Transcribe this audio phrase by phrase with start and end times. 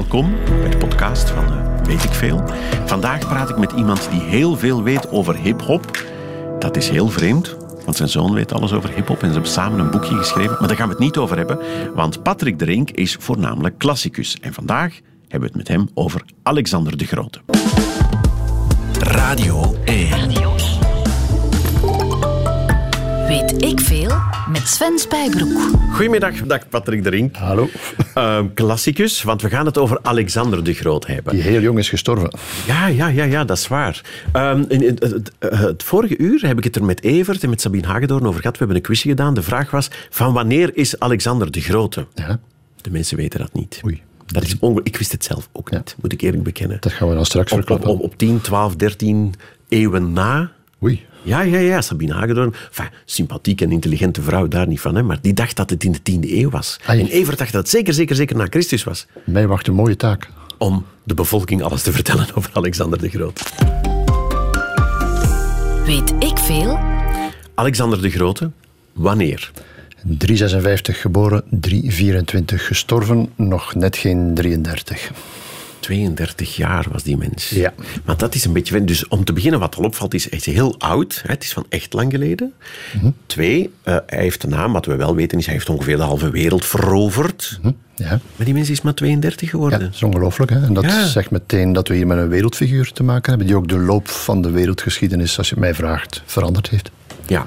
[0.00, 2.42] Welkom bij de podcast van uh, Weet ik Veel.
[2.86, 6.04] Vandaag praat ik met iemand die heel veel weet over hip-hop.
[6.58, 9.78] Dat is heel vreemd, want zijn zoon weet alles over hip-hop en ze hebben samen
[9.78, 10.56] een boekje geschreven.
[10.58, 11.58] Maar daar gaan we het niet over hebben,
[11.94, 14.36] want Patrick de Rink is voornamelijk klassicus.
[14.40, 17.40] En vandaag hebben we het met hem over Alexander de Grote.
[18.98, 20.59] Radio 1.
[23.30, 24.10] Weet ik veel
[24.52, 25.60] met Sven Spijbroek.
[25.92, 27.36] Goedemiddag, dag Patrick de Rink.
[27.36, 27.68] Hallo.
[28.14, 31.32] Uh, klassicus, want we gaan het over Alexander de Groot hebben.
[31.32, 32.38] Die heel jong is gestorven.
[32.66, 34.00] Ja, ja, ja, ja dat is waar.
[34.36, 37.60] Um, in, in, het, het, vorige uur heb ik het er met Evert en met
[37.60, 38.52] Sabine Hagedorn over gehad.
[38.52, 39.34] We hebben een quizje gedaan.
[39.34, 42.06] De vraag was, van wanneer is Alexander de Grote?
[42.14, 42.40] Ja.
[42.80, 43.80] De mensen weten dat niet.
[43.84, 44.02] Oei.
[44.26, 46.76] Dat is ik wist het zelf ook niet, moet ik eerlijk bekennen.
[46.80, 47.90] Dat gaan we dan straks op, verklappen.
[47.90, 49.34] Op, op, op 10, 12, 13
[49.68, 51.06] eeuwen na Oei.
[51.22, 52.54] Ja, ja, ja, Sabine Hagedorn.
[52.68, 54.94] Enfin, sympathieke en intelligente vrouw, daar niet van.
[54.94, 56.78] Hè, maar die dacht dat het in de tiende eeuw was.
[56.86, 57.00] Ai.
[57.00, 59.06] En Evert dacht dat het zeker, zeker, zeker na Christus was.
[59.24, 60.28] Mij wacht een mooie taak.
[60.58, 63.42] Om de bevolking alles te vertellen over Alexander de Grote.
[65.86, 66.78] Weet ik veel?
[67.54, 68.50] Alexander de Grote,
[68.92, 69.50] wanneer?
[70.02, 75.10] 356 geboren, 324 gestorven, nog net geen 33.
[75.80, 77.48] 32 jaar was die mens.
[77.50, 77.72] Ja.
[78.04, 78.84] Maar dat is een beetje...
[78.84, 81.20] Dus om te beginnen, wat al opvalt, is hij is heel oud.
[81.26, 81.32] Hè?
[81.32, 82.52] Het is van echt lang geleden.
[82.96, 83.10] Mhm.
[83.26, 86.02] Twee, uh, hij heeft een naam, wat we wel weten, is hij heeft ongeveer de
[86.02, 87.58] halve wereld veroverd.
[87.62, 87.72] Mhm.
[87.94, 88.08] Ja.
[88.36, 89.78] Maar die mens is maar 32 geworden.
[89.78, 90.50] Ja, dat is ongelooflijk.
[90.50, 90.62] Hè?
[90.64, 91.06] En dat Ja.
[91.06, 94.08] zegt meteen dat we hier met een wereldfiguur te maken hebben, die ook de loop
[94.08, 96.90] van de wereldgeschiedenis, als je het mij vraagt, veranderd heeft.
[97.26, 97.46] Ja.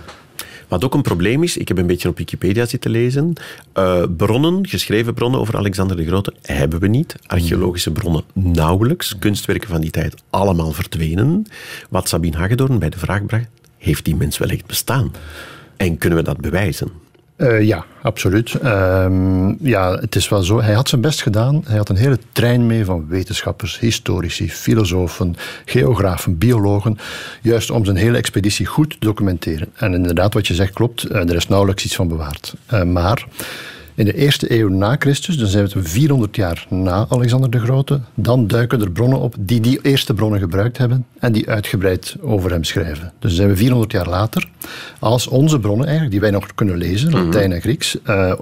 [0.74, 3.34] Wat ook een probleem is, ik heb een beetje op Wikipedia zitten lezen.
[3.78, 7.16] Uh, bronnen, geschreven bronnen over Alexander de Grote, hebben we niet.
[7.26, 9.18] Archeologische bronnen nauwelijks.
[9.20, 11.46] Kunstwerken van die tijd allemaal verdwenen.
[11.90, 15.12] Wat Sabine Hagedorn bij de vraag bracht, heeft die mens wel echt bestaan?
[15.78, 17.03] En kunnen we dat bewijzen?
[17.38, 18.54] Uh, ja, absoluut.
[18.64, 20.62] Um, ja, het is wel zo.
[20.62, 21.62] Hij had zijn best gedaan.
[21.66, 26.98] Hij had een hele trein mee van wetenschappers, historici, filosofen, geografen, biologen.
[27.42, 29.68] Juist om zijn hele expeditie goed te documenteren.
[29.76, 31.12] En inderdaad, wat je zegt klopt.
[31.12, 32.54] Uh, er is nauwelijks iets van bewaard.
[32.74, 33.26] Uh, maar
[33.96, 38.00] in de eerste eeuw na Christus, dan zijn we 400 jaar na Alexander de Grote,
[38.14, 42.52] dan duiken er bronnen op die die eerste bronnen gebruikt hebben en die uitgebreid over
[42.52, 43.04] hem schrijven.
[43.20, 44.50] Dus dan zijn we 400 jaar later,
[45.00, 47.24] als onze bronnen eigenlijk, die wij nog kunnen lezen, Mhm.
[47.24, 48.34] Latijn en Grieks, uh,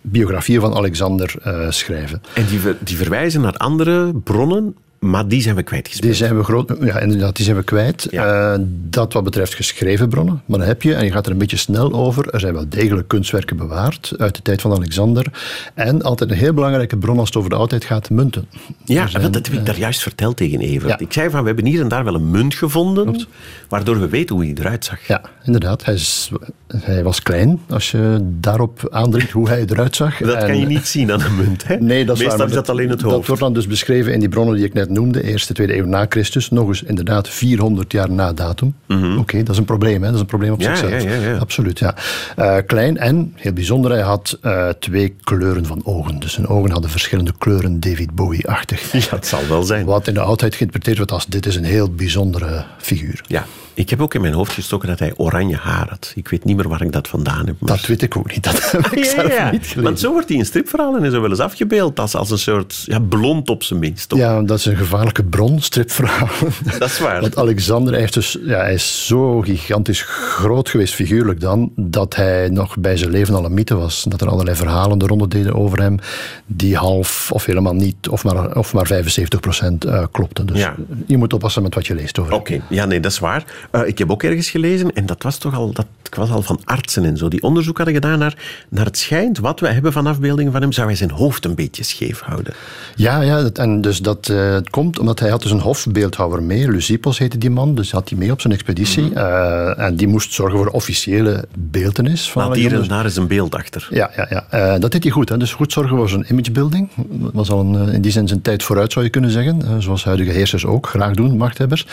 [0.00, 2.22] biografieën van Alexander uh, schrijven.
[2.34, 6.12] En die, ver, die verwijzen naar andere bronnen, maar die zijn we kwijtgespeeld.
[6.12, 8.06] Die zijn we groot, ja, inderdaad, die zijn we kwijt.
[8.10, 8.52] Ja.
[8.52, 10.42] Uh, dat wat betreft geschreven bronnen.
[10.46, 12.68] Maar dan heb je, en je gaat er een beetje snel over, er zijn wel
[12.68, 15.26] degelijk kunstwerken bewaard uit de tijd van Alexander.
[15.74, 18.48] En altijd een heel belangrijke bron als het over de oudheid gaat, munten.
[18.84, 20.90] Ja, zijn, dat, dat heb ik daar juist verteld tegen Evert.
[20.90, 20.98] Ja.
[20.98, 23.26] Ik zei van, we hebben hier en daar wel een munt gevonden, Klopt.
[23.68, 25.06] waardoor we weten hoe hij eruit zag.
[25.06, 25.84] Ja, inderdaad.
[25.84, 26.30] Hij, is,
[26.76, 30.18] hij was klein, als je daarop aandringt hoe hij eruit zag.
[30.18, 31.76] Dat en, kan je niet zien aan een munt, hè?
[31.76, 33.16] Nee, dat is Meestal waar, is dat alleen het hoofd.
[33.16, 35.86] Dat wordt dan dus beschreven in die bronnen die ik net noemde, eerste, tweede eeuw
[35.86, 38.74] na Christus, nog eens inderdaad 400 jaar na datum.
[38.86, 39.10] Mm -hmm.
[39.10, 40.06] Oké, okay, dat is een probleem, hè?
[40.06, 41.02] dat is een probleem op ja, zichzelf.
[41.02, 41.36] Ja, ja, ja.
[41.36, 41.94] Absoluut, ja.
[42.38, 46.18] Uh, klein en, heel bijzonder, hij had uh, twee kleuren van ogen.
[46.18, 48.92] Dus zijn ogen hadden verschillende kleuren, David Bowie-achtig.
[48.98, 49.84] Ja, het zal wel zijn.
[49.84, 53.24] Wat in de oudheid geïnterpreteerd wordt als dit is een heel bijzondere figuur.
[53.26, 53.44] Ja,
[53.78, 56.12] ik heb ook in mijn hoofd gestoken dat hij oranje haar had.
[56.14, 57.56] Ik weet niet meer waar ik dat vandaan heb.
[57.58, 57.76] Maar...
[57.76, 58.44] Dat weet ik ook niet.
[58.44, 59.50] Dat heb ik ja, zelf ja.
[59.50, 59.82] niet gelezen.
[59.82, 62.82] Want zo wordt hij in stripverhalen en zo wel eens afgebeeld als, als een soort
[62.84, 64.08] ja, blond op zijn minst.
[64.08, 64.18] Toch?
[64.18, 66.52] Ja, dat is een gevaarlijke bron, stripverhalen.
[66.78, 67.20] Dat is waar.
[67.20, 72.48] Want Alexander heeft dus, ja, hij is zo gigantisch groot geweest, figuurlijk dan, dat hij
[72.48, 74.06] nog bij zijn leven al een mythe was.
[74.08, 75.98] Dat er allerlei verhalen de ronde deden over hem,
[76.46, 80.46] die half of helemaal niet, of maar, of maar 75 procent uh, klopten.
[80.46, 80.74] Dus ja.
[81.06, 82.62] je moet oppassen met wat je leest over Oké, okay.
[82.68, 83.44] ja, nee, dat is waar.
[83.72, 85.86] Uh, ik heb ook ergens gelezen, en dat was toch al, dat
[86.16, 88.36] was al van artsen en zo, die onderzoek hadden gedaan naar,
[88.68, 91.54] naar het schijnt, wat we hebben van afbeeldingen van hem, zou hij zijn hoofd een
[91.54, 92.54] beetje scheef houden.
[92.94, 96.42] Ja, ja dat, en dus dat uh, het komt omdat hij had dus een hofbeeldhouwer
[96.42, 99.02] mee, Lucipos heette die man, dus had hij mee op zijn expeditie.
[99.02, 99.16] Mm -hmm.
[99.16, 103.26] uh, en die moest zorgen voor officiële beeldenis van Maar hier en daar is een
[103.26, 103.88] beeld achter.
[103.90, 104.74] Ja, ja, ja.
[104.74, 105.28] Uh, dat deed hij goed.
[105.28, 105.36] Hè.
[105.36, 106.88] Dus goed zorgen voor zijn imagebuilding.
[106.96, 109.82] Dat was al een, in die zin zijn tijd vooruit, zou je kunnen zeggen.
[109.82, 111.86] zoals huidige heersers ook graag doen, machthebbers.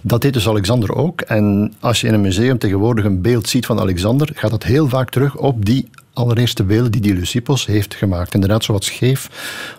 [0.00, 1.20] Dat deed dus Alexander ook.
[1.20, 4.88] En als je in een museum tegenwoordig een beeld ziet van Alexander, gaat dat heel
[4.88, 8.34] vaak terug op die allereerste beelden die die Lucipos heeft gemaakt.
[8.34, 9.30] Inderdaad, zo wat scheef,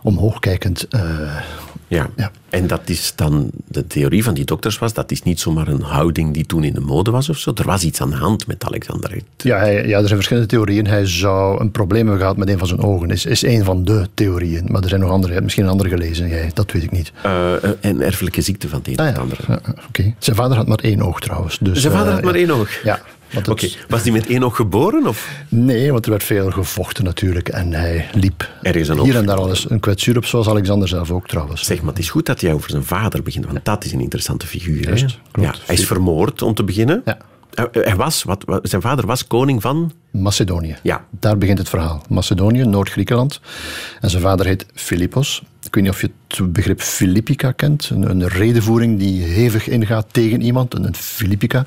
[0.03, 0.87] omhoogkijkend.
[0.89, 1.01] Uh,
[1.87, 2.09] ja.
[2.15, 2.31] ja.
[2.49, 5.81] En dat is dan, de theorie van die dokters was, dat is niet zomaar een
[5.81, 7.51] houding die toen in de mode was of zo.
[7.55, 9.17] Er was iets aan de hand met Alexander.
[9.37, 10.87] Ja, hij, ja er zijn verschillende theorieën.
[10.87, 13.11] Hij zou een probleem hebben gehad met een van zijn ogen.
[13.11, 14.65] Is, is een van de theorieën.
[14.67, 15.27] Maar er zijn nog andere.
[15.27, 16.27] Je hebt misschien een andere gelezen.
[16.27, 17.11] Jij, dat weet ik niet.
[17.25, 17.51] Uh,
[17.81, 19.21] een erfelijke ziekte van het een ah, of ja.
[19.21, 19.41] andere.
[19.47, 19.73] Ja, Oké.
[19.87, 20.15] Okay.
[20.19, 21.57] Zijn vader had maar één oog trouwens.
[21.61, 22.83] Dus, zijn vader uh, had maar één oog?
[22.83, 23.01] Ja.
[23.49, 25.07] Oké, was die met één oog geboren?
[25.07, 25.29] Of?
[25.49, 27.49] Nee, want er werd veel gevochten natuurlijk.
[27.49, 31.11] En hij liep Ergens hier en daar al eens een kwetsuur op, zoals Alexander zelf
[31.11, 31.65] ook trouwens.
[31.65, 33.99] Zeg, maar het is goed dat jij over zijn vader begint, want dat is een
[33.99, 34.83] interessante figuur.
[34.83, 35.19] Juist.
[35.33, 37.01] Ja, hij is vermoord, om te beginnen.
[37.05, 37.17] Ja.
[37.53, 39.91] Hij, hij was, wat- zijn vader was koning van...
[40.11, 40.75] Macedonië.
[40.83, 41.05] Ja.
[41.19, 42.03] Daar begint het verhaal.
[42.09, 43.39] Macedonië, Noord-Griekenland.
[44.01, 45.43] En zijn vader heet Philippos.
[45.65, 47.89] Ik weet niet of je het begrip Philippica kent.
[47.89, 50.73] Een, een redenvoering die hevig ingaat tegen iemand.
[50.73, 51.65] Een, Philippica.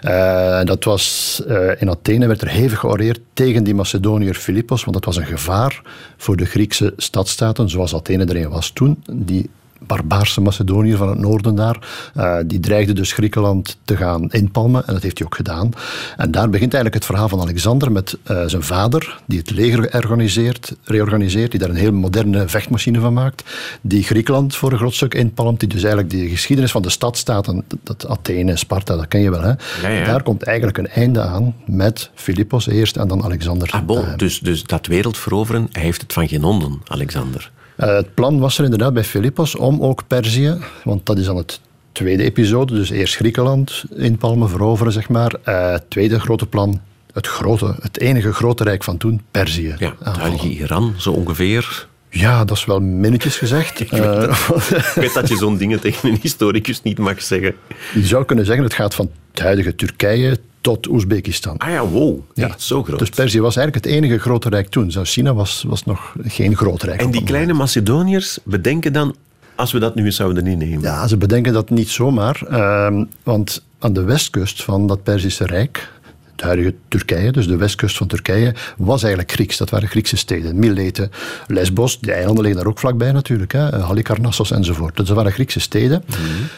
[0.00, 4.84] Eh, dat was eh, in Athene werd er hevig georeerd tegen die Macedoniër Philippos.
[4.84, 5.82] Want dat was een gevaar
[6.16, 9.02] voor de Griekse stadstaten, zoals Athene er een was toen.
[9.12, 9.50] Die
[9.86, 11.88] barbaarse Macedoniër van het noorden daar.
[12.14, 14.86] eh, die dreigde dus Griekenland te gaan inpalmen.
[14.86, 15.70] En dat heeft hij ook gedaan.
[16.16, 19.94] En daar begint eigenlijk het verhaal van Alexander met eh, zijn vader, die het leger
[19.94, 23.44] organiseert, reorganiseert, die daar een heel moderne vechtmachine van maakt.
[23.80, 25.60] Die Griekenland voor een groot stuk inpalmt.
[25.60, 29.42] Die dus eigenlijk de geschiedenis van de stadstaten, dat- Athene, Sparta, dat ken je wel.
[29.42, 29.52] Hè?
[29.82, 30.04] Ja, ja.
[30.04, 33.68] Daar komt eigenlijk een einde aan met Philippos eerst en dan Alexander.
[33.70, 37.50] Ah, bon, Eh, dus, dus dat wereld veroveren, hij heeft het van geen honden, Alexander.
[37.80, 41.36] Eh, het plan was er inderdaad bij Philippos om ook Perzië, want dat is dan
[41.36, 41.60] het
[41.92, 45.34] tweede episode, dus eerst Griekenland inpalmen, veroveren, zeg maar.
[45.42, 46.80] Eh, het tweede grote plan,
[47.12, 49.74] het grote, het enige grote rijk van toen, Perzië.
[49.78, 51.88] Ja, het huidige Iran, zo ongeveer.
[52.10, 53.80] Ja, dat is wel minnetjes gezegd.
[53.90, 54.22] Eh,
[54.78, 57.54] Ik weet dat je zo'n dingen tegen een historicus niet mag zeggen.
[57.94, 61.56] je zou kunnen zeggen, het gaat van het huidige Turkije tot Oezbekistan.
[61.58, 62.46] Ah ja, wow, Ja.
[62.48, 62.98] echt zo groot.
[62.98, 64.90] Dus Perzië was eigenlijk het enige grote rijk toen.
[64.90, 67.00] Zelfs China was, was nog geen groot rijk.
[67.00, 69.14] en die kleine Macedoniërs bedenken dan,
[69.54, 70.80] als we dat nu eens zouden innemen.
[70.80, 72.42] Ja, ze bedenken dat niet zomaar.
[72.48, 75.92] ehm, want aan de westkust van dat Perzische Rijk,
[76.40, 79.56] het huidige Turkije, dus de westkust van Turkije, was eigenlijk Grieks.
[79.56, 80.58] Dat waren Griekse steden.
[80.58, 81.10] Mileten,
[81.46, 83.52] Lesbos, die eilanden liggen daar ook vlakbij natuurlijk.
[83.52, 84.96] Hè, Halikarnassos enzovoort.
[84.96, 86.04] Dus dat waren Griekse steden.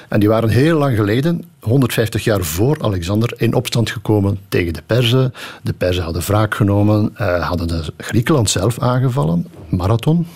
[0.08, 4.82] En die waren heel lang geleden, 150 jaar voor Alexander, in opstand gekomen tegen de
[4.86, 5.34] Perzen.
[5.62, 9.46] De Perzen hadden wraak genomen, eh, hadden de Griekenland zelf aangevallen.
[9.68, 10.26] Marathon.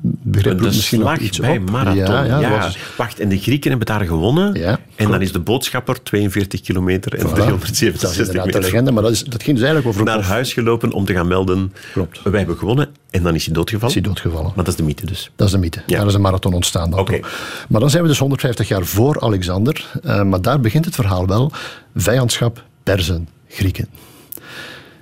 [0.00, 1.70] Begrijp De misschien nog iets bij op?
[1.70, 1.96] Marathon.
[2.04, 4.54] Ja, ja, Ja, dat was- Wacht, en de Grieken hebben daar gewonnen.
[4.54, 7.34] Ja, en dan is de boodschapper 42 kilometer en Voilà.
[7.34, 10.52] Dat is 367 de legende, maar dat, is, dat ging dus eigenlijk over naar huis
[10.52, 11.72] gelopen om te gaan melden.
[11.92, 12.20] Klopt.
[12.22, 12.88] Wij hebben gewonnen.
[13.10, 13.88] En dan is hij doodgevallen.
[13.96, 14.46] is hij doodgevallen.
[14.54, 15.30] Maar dat is de mythe dus.
[15.36, 15.82] Dat is de mythe.
[15.86, 15.98] Ja.
[15.98, 16.90] Daar is een marathon ontstaan.
[16.90, 17.20] dan Oké.
[17.20, 17.30] toch.
[17.68, 19.86] Maar dan zijn we dus 150 jaar voor Alexander.
[20.02, 21.52] Eh, maar daar begint het verhaal wel.
[21.94, 23.88] Vijandschap, Perzen, Grieken.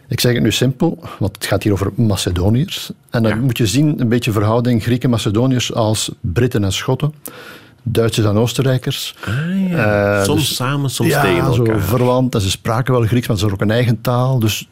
[0.08, 2.90] Ik zeg het nu simpel, want het gaat hier over Macedoniërs.
[3.10, 3.38] En dan Ja.
[3.40, 7.14] moet je zien, een beetje verhouding Grieken-Macedoniërs als Britten en Schotten.
[7.86, 9.14] Duitsers en Oostenrijkers.
[9.70, 11.80] Eh, soms dus- samen, soms ja, tegen zo elkaar.
[11.80, 12.34] verwant.
[12.34, 14.38] En ze spraken wel Grieks, maar ze hadden ook een eigen taal.
[14.38, 14.68] Dus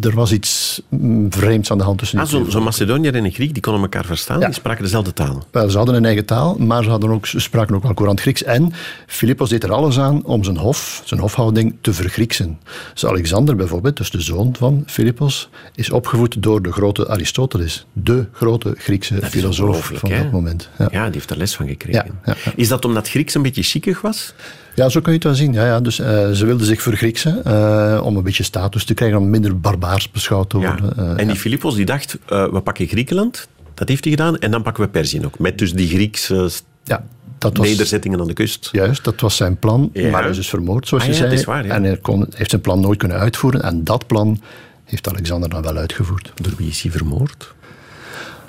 [0.00, 3.14] er was iets mm, vreemds aan de hand tussen Ah, die Zo'n twee zo Macedoniër
[3.14, 4.38] en een Griek die konden elkaar verstaan.
[4.40, 4.46] Ja.
[4.46, 5.46] Die spraken dezelfde taal.
[5.50, 8.20] wel, ze hadden een eigen taal, maar ze, hadden ook, ze spraken ook wel courant
[8.20, 8.42] Grieks.
[8.42, 8.72] En
[9.06, 12.58] Philippos deed er alles aan om zijn hof, zijn hofhouding, te vergrieksen.
[12.92, 17.86] Dus Alexander bijvoorbeeld, dus de zoon van Philippos, is opgevoed door de grote Aristoteles.
[17.92, 20.68] De grote Griekse Dat filosoof van dat moment.
[20.78, 20.88] Ja.
[20.92, 21.04] Ja.
[21.04, 22.20] die heeft er les van gekregen.
[22.56, 22.62] Ja, ja, ja.
[22.62, 24.34] Is dat omdat Grieks een beetje chiquig was?
[24.74, 25.52] Ja, zo kun je het wel zien.
[25.52, 25.80] Ja, ja.
[25.80, 29.60] Dus, eh, ze wilden zich vergrieksen eh, om een beetje status te krijgen, om minder
[29.60, 30.68] barbaars beschouwd te Ja.
[30.68, 30.96] worden.
[30.96, 33.48] Eh, en die Philippos die dacht, we pakken Griekenland.
[33.74, 34.38] Dat heeft hij gedaan.
[34.38, 35.38] En dan pakken we Perzië ook.
[35.38, 36.50] Met dus die Griekse
[36.84, 37.04] ja,
[37.38, 37.66] dat was...
[37.66, 38.68] nederzettingen aan de kust.
[38.72, 39.90] Juist, dat was zijn plan.
[39.92, 40.10] Ja.
[40.10, 41.44] Maar hij is dus vermoord, zoals Ah je ja, zei.
[41.44, 41.74] waar, ja.
[41.74, 43.62] En hij kon, heeft zijn plan nooit kunnen uitvoeren.
[43.62, 44.40] En dat plan
[44.84, 46.32] heeft Alexander dan wel uitgevoerd.
[46.34, 47.54] Door wie is hij vermoord?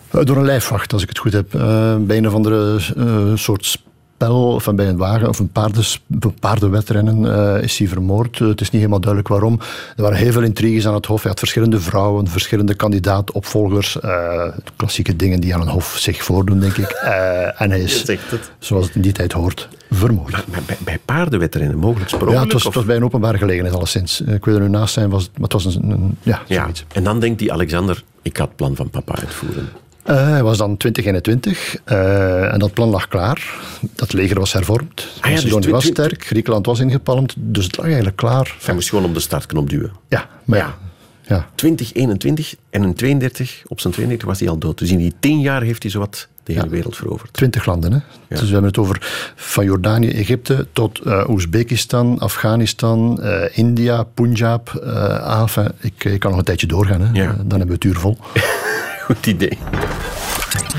[0.10, 1.56] Door een lijfwacht, als ik het goed heb.
[1.56, 3.83] Eh, bij een of andere eh, soort
[4.24, 5.52] spel, of bij een wagen of een,
[6.40, 8.40] paardenwedrennen eh, is hij vermoord.
[8.42, 9.60] Eh, het is niet helemaal duidelijk waarom.
[9.96, 11.22] Er waren heel veel intriges aan het hof.
[11.22, 14.00] Hij had verschillende vrouwen, verschillende kandidaat, opvolgers.
[14.00, 14.44] eh,
[14.76, 16.90] klassieke dingen die aan een hof zich voordoen, denk ik.
[17.58, 18.52] En hij is, het.
[18.60, 20.32] zoals het in die tijd hoort, vermoord.
[20.32, 22.44] Maar, maar bij, bij paardenwedrennen, mogelijk Ja, sprongelijk?
[22.44, 24.22] het was, of- het was bij een openbare gelegenheid alleszins.
[24.22, 26.68] Ik wil er nu naast zijn, was, maar het was een, een ja, ja.
[26.94, 29.70] En dan denkt die Alexander, ik ga het plan van papa uitvoeren.
[30.04, 33.54] Eh, hij was dan 2021 eh, en dat plan lag klaar.
[33.96, 35.08] Dat leger was hervormd.
[35.20, 38.56] Ah ja, dus was sterk, Griekenland was ingepalmd, dus het lag eigenlijk klaar.
[38.64, 39.92] Hij moest gewoon op de startknop duwen.
[40.10, 40.76] Ja, maar ja.
[41.22, 41.36] Ja.
[41.36, 41.48] ja.
[41.56, 44.78] 2021 en in 32, op zijn 32 was hij al dood.
[44.78, 47.34] Dus in die 10 jaar heeft hij zowat de hele wereld veroverd.
[47.34, 47.94] Twintig landen.
[47.94, 48.00] Hè?
[48.28, 48.98] Dus we hebben het over
[49.36, 54.70] van Jordanië, Egypte tot eh, Oezbekistan, Afghanistan, eh, India, Punjab.
[55.42, 57.02] enfin, ik, ik kan nog een tijdje doorgaan.
[57.02, 57.22] Hè?
[57.22, 57.26] Ja.
[57.28, 58.18] Dan hebben we het uur vol.
[59.06, 59.58] Goed idee.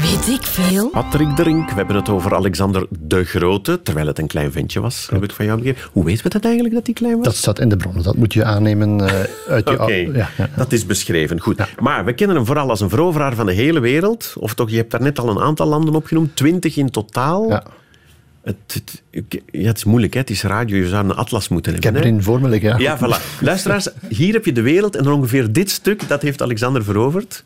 [0.05, 0.89] Weet ik veel?
[0.89, 5.09] Patrick Drink, we hebben het over Alexander de Grote, terwijl het een klein ventje was,
[5.13, 5.83] heb ik van jou begrepen.
[5.93, 7.25] Hoe weten we dat eigenlijk, dat hij klein was?
[7.25, 8.03] Dat staat in de bronnen.
[8.03, 9.81] Dat moet je aannemen eh, uit je...
[9.83, 10.49] Oké, ja, ja.
[10.57, 11.41] dat is beschreven.
[11.41, 11.61] Goed.
[11.81, 14.33] Maar we kennen hem vooral als een veroveraar van de hele wereld.
[14.39, 17.49] Of toch, je hebt daar net al een aantal landen opgenoemd, twintig in totaal.
[17.49, 17.63] Ja.
[18.43, 20.21] Het, het, ik- ja, het is moeilijk, hè?
[20.21, 20.77] het is radio.
[20.77, 22.01] Je zou een atlas moeten Ik hebben.
[22.03, 22.17] heb hè?
[22.17, 22.77] erin voor me liggen, ja.
[22.79, 23.41] Ja, voilà.
[23.41, 27.45] Luisteraars, hier heb je de wereld en ongeveer dit stuk, dat heeft Alexander veroverd.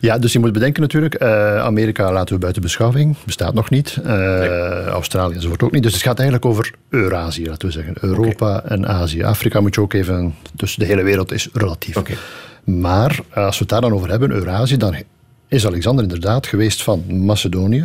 [0.00, 3.98] Ja, dus je moet bedenken natuurlijk, eh, Amerika laten we buiten beschouwing, bestaat nog niet.
[4.04, 5.82] Eh, Australië enzovoort ook niet.
[5.82, 7.94] Dus het gaat eigenlijk over Eurazië, laten we zeggen.
[8.00, 9.22] Europa en Azië.
[9.22, 10.34] Afrika moet je ook even...
[10.52, 11.96] Dus de hele wereld is relatief.
[12.64, 14.94] Maar eh, als we het daar dan over hebben, Eurazië, dan
[15.48, 17.84] is Alexander inderdaad geweest van Macedonië,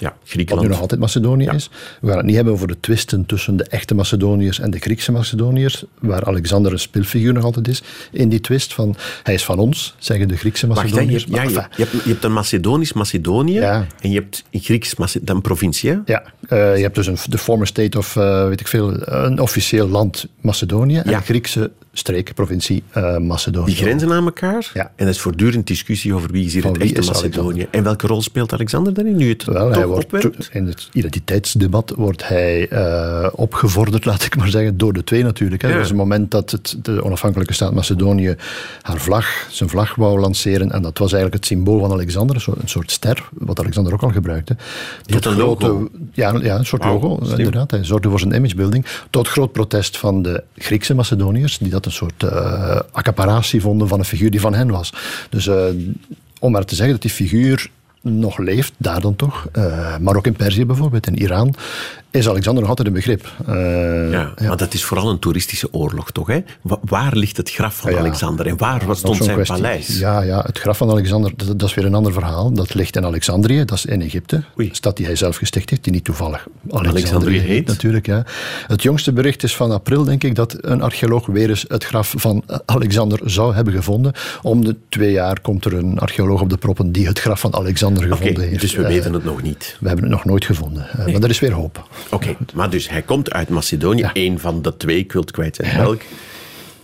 [0.00, 0.68] Ja, wat nu Griekenland.
[0.68, 1.52] nog altijd Macedonië Ja.
[1.52, 1.70] is.
[2.00, 5.12] We gaan het niet hebben over de twisten tussen de echte Macedoniërs en de Griekse
[5.12, 9.58] Macedoniërs, waar Alexander een speelfiguur nog altijd is in die twist van hij is van
[9.58, 11.24] ons, zeggen de Griekse Wacht, hè, je, Macedoniërs.
[11.24, 13.86] hebt, ja, je, hebt, je hebt een Macedonisch Macedonië Ja.
[14.00, 15.90] en je hebt een Grieks Mace- een provincie.
[15.90, 15.96] hè?
[16.04, 19.40] Ja, eh, je hebt dus een, de former state of, eh, weet ik veel, een
[19.40, 23.64] officieel land Macedonië en Griekse streek, provincie eh, Macedonië.
[23.66, 24.70] Die grenzen aan elkaar.
[24.74, 24.92] Ja.
[24.96, 27.66] En er is voortdurend discussie over wie is hier Van het echte is Macedonië.
[27.70, 30.12] En welke rol speelt Alexander daarin, nu het Wel, hij wordt
[30.52, 35.62] in het identiteitsdebat wordt hij eh, opgevorderd, laat ik maar zeggen, door de twee natuurlijk.
[35.62, 35.68] Hè.
[35.68, 35.74] Ja.
[35.74, 38.36] Er was een moment dat het, de onafhankelijke staat Macedonië
[38.82, 40.70] haar vlag, zijn vlag wou lanceren.
[40.72, 43.92] En dat was eigenlijk het symbool van Alexander, een soort, een soort ster, wat Alexander
[43.92, 44.56] ook al gebruikte.
[45.06, 45.88] had een logo.
[46.12, 47.38] Ja, ja, een soort logo, slim.
[47.38, 47.70] inderdaad.
[47.70, 48.86] Hij zorgde voor zijn imagebuilding.
[49.10, 53.98] Tot groot protest van de Griekse Macedoniërs, die dat een soort eh accaparatie vonden van
[53.98, 54.92] een figuur die van hen was.
[55.30, 55.64] Dus eh,
[56.40, 57.70] om maar te zeggen dat die figuur
[58.02, 61.54] nog leeft, daar dan toch, eh, maar ook in Perzië bijvoorbeeld, in Iran,
[62.10, 63.32] is Alexander nog altijd een begrip.
[63.46, 66.26] Eh, Ja, maar dat is vooral een toeristische oorlog, toch?
[66.26, 66.42] Hè?
[66.60, 68.02] Wa- waar ligt het graf van Ja, ja.
[68.02, 69.56] Alexander en waar nog stond zijn kwestie.
[69.56, 69.98] paleis?
[69.98, 72.52] Ja, ja, het graf van Alexander, dat, dat is weer een ander verhaal.
[72.52, 74.42] Dat ligt in Alexandrië, dat is in Egypte.
[74.58, 74.68] Oei.
[74.68, 77.66] Een stad die hij zelf gesticht heeft, die niet toevallig Alexandrië, Alexandrië heet.
[77.66, 78.24] Natuurlijk, ja.
[78.66, 82.14] Het jongste bericht is van april, denk ik, dat een archeoloog weer eens het graf
[82.16, 84.12] van Alexander zou hebben gevonden.
[84.42, 87.54] Om de twee jaar komt er een archeoloog op de proppen die het graf van
[87.54, 88.60] Alexander Oké, gevonden heeft.
[88.60, 89.76] dus we Eh, weten het nog niet.
[89.80, 90.88] we hebben het nog nooit gevonden.
[90.90, 91.88] Eh, Maar er is weer hoop.
[92.10, 94.12] Oké, maar dus hij komt uit Macedonië, Ja.
[94.12, 96.00] één van de twee, ik wil het kwijt zijn welk.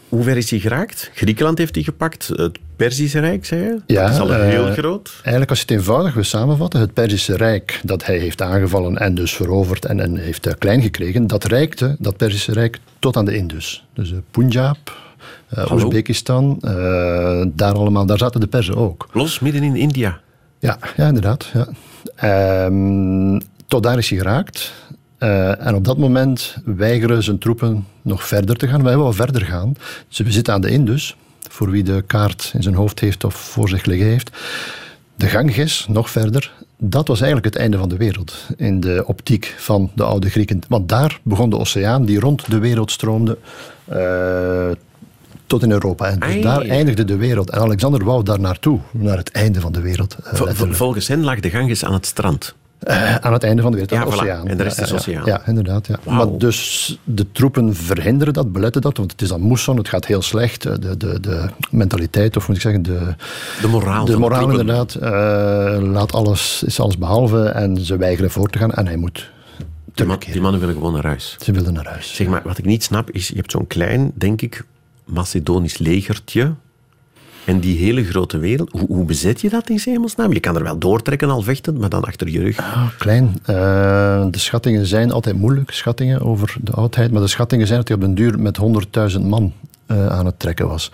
[0.09, 1.11] Hoe ver is hij geraakt?
[1.15, 3.79] Griekenland heeft hij gepakt, het Perzische Rijk, zei je?
[3.87, 5.11] Ja, dat is al eh, heel groot.
[5.17, 9.15] Eigenlijk, als je het eenvoudig wil samenvatten, het Perzische Rijk dat hij heeft aangevallen en
[9.15, 13.37] dus veroverd en, en heeft klein gekregen, dat reikte, dat Perzische Rijk, tot aan de
[13.37, 13.85] Indus.
[13.95, 15.05] Dus Punjab?
[15.73, 16.59] Oezbekistan,
[17.55, 19.09] daar allemaal, daar zaten de Perzen ook.
[19.13, 20.21] Los midden in India.
[20.67, 21.53] Ja, ja inderdaad.
[21.53, 21.67] Ja.
[22.17, 24.73] Ehm, tot daar is hij geraakt.
[25.19, 28.83] Eh, en op dat moment weigeren zijn troepen nog verder te gaan.
[28.83, 29.75] Wij willen verder gaan.
[30.09, 31.17] Ze zitten aan de Indus,
[31.51, 34.31] voor wie de kaart in zijn hoofd heeft of voor zich liggen heeft.
[35.17, 39.55] De Ganges, nog verder, dat was eigenlijk het einde van de wereld in de optiek
[39.59, 40.61] van de oude Grieken.
[40.69, 43.39] Want daar begon de oceaan die rond de wereld stroomde
[43.85, 44.71] eh,
[45.47, 46.07] tot in Europa.
[46.07, 46.41] En dus Ai.
[46.43, 47.51] daar eindigde de wereld.
[47.51, 50.17] En Alexander wou daar naartoe, naar het einde van de wereld.
[50.25, 52.55] eh, volgens hen lag de Ganges aan het strand.
[52.79, 54.49] Eh, aan het einde van de wereld, Ja, aan voilà.
[54.51, 55.23] En de rest is ja, oceaan.
[55.27, 55.87] Ja, inderdaad.
[55.87, 55.99] Ja.
[56.05, 60.07] Maar dus de troepen verhinderen dat, beletten dat, want het is dan moesson, het gaat
[60.07, 60.65] heel slecht.
[60.67, 63.15] Eh, De, de, de mentaliteit, of moet ik zeggen, de,
[63.61, 64.97] De moraal de moraal inderdaad,
[65.83, 69.31] laat alles, is alles behalve en ze weigeren voor te gaan en hij moet
[69.95, 71.37] Die, man- die mannen willen gewoon naar huis.
[71.45, 72.15] Ze wilden naar huis.
[72.15, 74.65] Zeg maar, wat ik niet snap is, je hebt zo'n klein, denk ik,
[75.07, 76.55] Macedonisch legertje.
[77.45, 80.33] En die hele grote wereld, hoe, hoe bezet je dat in hemelsnaam?
[80.33, 82.59] Je kan er wel doortrekken al vechtend, maar dan achter je rug.
[82.59, 83.39] Ah, klein.
[83.43, 83.55] Eh,
[84.31, 87.13] de schattingen zijn altijd moeilijk, schattingen over de oudheid.
[87.13, 88.59] Maar de schattingen zijn dat hij op den duur met
[89.13, 89.53] 100.000 man
[89.87, 90.91] eh, aan het trekken was.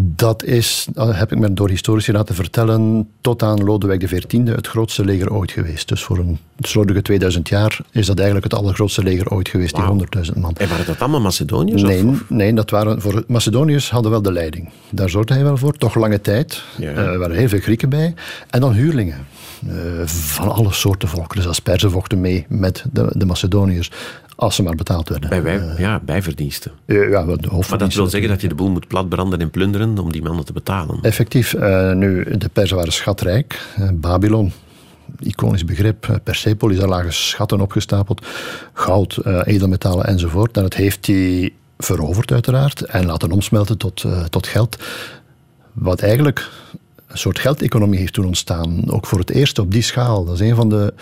[0.00, 4.66] Dat is, dat heb ik me door historici laten vertellen, tot aan Lodewijk XIV het
[4.66, 5.88] grootste leger ooit geweest.
[5.88, 9.84] Dus voor een slordige 2000 jaar is dat eigenlijk het allergrootste leger ooit geweest, die
[9.84, 10.54] 100.000 man.
[10.56, 11.82] En waren dat allemaal Macedoniërs?
[11.82, 14.68] of- Nee, nee, dat waren voor Macedoniërs hadden wel de leiding.
[14.90, 16.62] Daar zorgde hij wel voor, toch lange tijd.
[16.78, 16.90] Ja.
[16.90, 18.14] Eh, er waren heel veel Grieken bij.
[18.50, 19.26] En dan huurlingen.
[19.68, 21.36] eh, van alle soorten volken.
[21.36, 23.90] Dus als Perzen vochten mee met de, de Macedoniërs.
[24.38, 25.28] Als ze maar betaald werden.
[25.28, 26.72] Bij wij, ja, bijverdiensten.
[26.84, 29.98] Eh, ja, de Maar dat wil zeggen dat je de boel moet platbranden en plunderen
[29.98, 30.98] om die mannen te betalen.
[31.02, 33.60] Effectief, eh, nu, de Perzen waren schatrijk.
[33.76, 34.52] Eh, Babylon,
[35.20, 36.08] iconisch begrip.
[36.08, 38.26] Eh, Persepolis, daar lagen schatten opgestapeld.
[38.72, 40.56] Goud, eh, edelmetalen enzovoort.
[40.56, 44.76] En dat heeft hij veroverd uiteraard en laten omsmelten tot, eh, tot geld.
[45.72, 46.50] Wat eigenlijk
[47.06, 48.90] een soort geldeconomie heeft toen ontstaan.
[48.90, 50.24] Ook voor het eerst op die schaal.
[50.24, 50.94] Dat is een van de,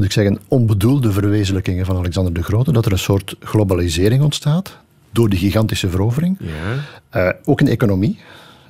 [0.00, 2.72] moet ik zeggen, onbedoelde verwezenlijkingen van Alexander de Grote.
[2.72, 4.76] Dat er een soort globalisering ontstaat
[5.10, 6.38] door die gigantische verovering.
[6.40, 6.48] Ja.
[7.10, 8.18] Eh, ook in de economie.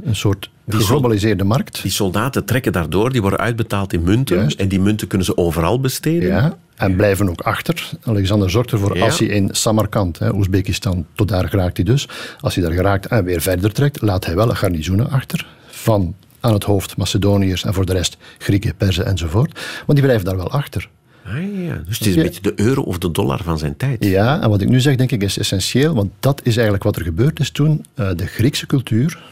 [0.04, 1.82] Een soort geglobaliseerde markt.
[1.82, 4.36] Die soldaten trekken daardoor, die worden uitbetaald in munten.
[4.36, 4.60] Juist.
[4.60, 6.28] En die munten kunnen ze overal besteden.
[6.28, 7.90] Ja, en blijven ook achter.
[8.04, 9.04] Alexander zorgt ervoor, Ja.
[9.04, 12.08] als hij in Samarkand, hè, Oezbekistan, tot daar geraakt hij dus.
[12.40, 15.46] Als hij daar geraakt en weer verder trekt, laat hij wel garnizoenen achter.
[15.66, 19.60] Van aan het hoofd Macedoniërs en voor de rest Grieken, Perzen enzovoort.
[19.86, 20.88] Want die blijven daar wel achter.
[21.24, 21.82] Ah, ja.
[21.86, 24.04] Dus het is een beetje de euro of de dollar van zijn tijd.
[24.04, 26.96] Ja, en wat ik nu zeg, denk ik, is essentieel, want dat is eigenlijk wat
[26.96, 27.84] er gebeurd is toen.
[27.94, 29.22] Uh, de Griekse cultuur,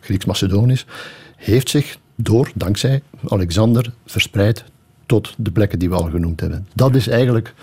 [0.00, 0.86] Grieks-Macedonisch,
[1.36, 4.64] heeft zich door, dankzij Alexander, verspreid
[5.06, 6.68] tot de plekken die we al genoemd hebben.
[6.74, 7.54] Dat is eigenlijk,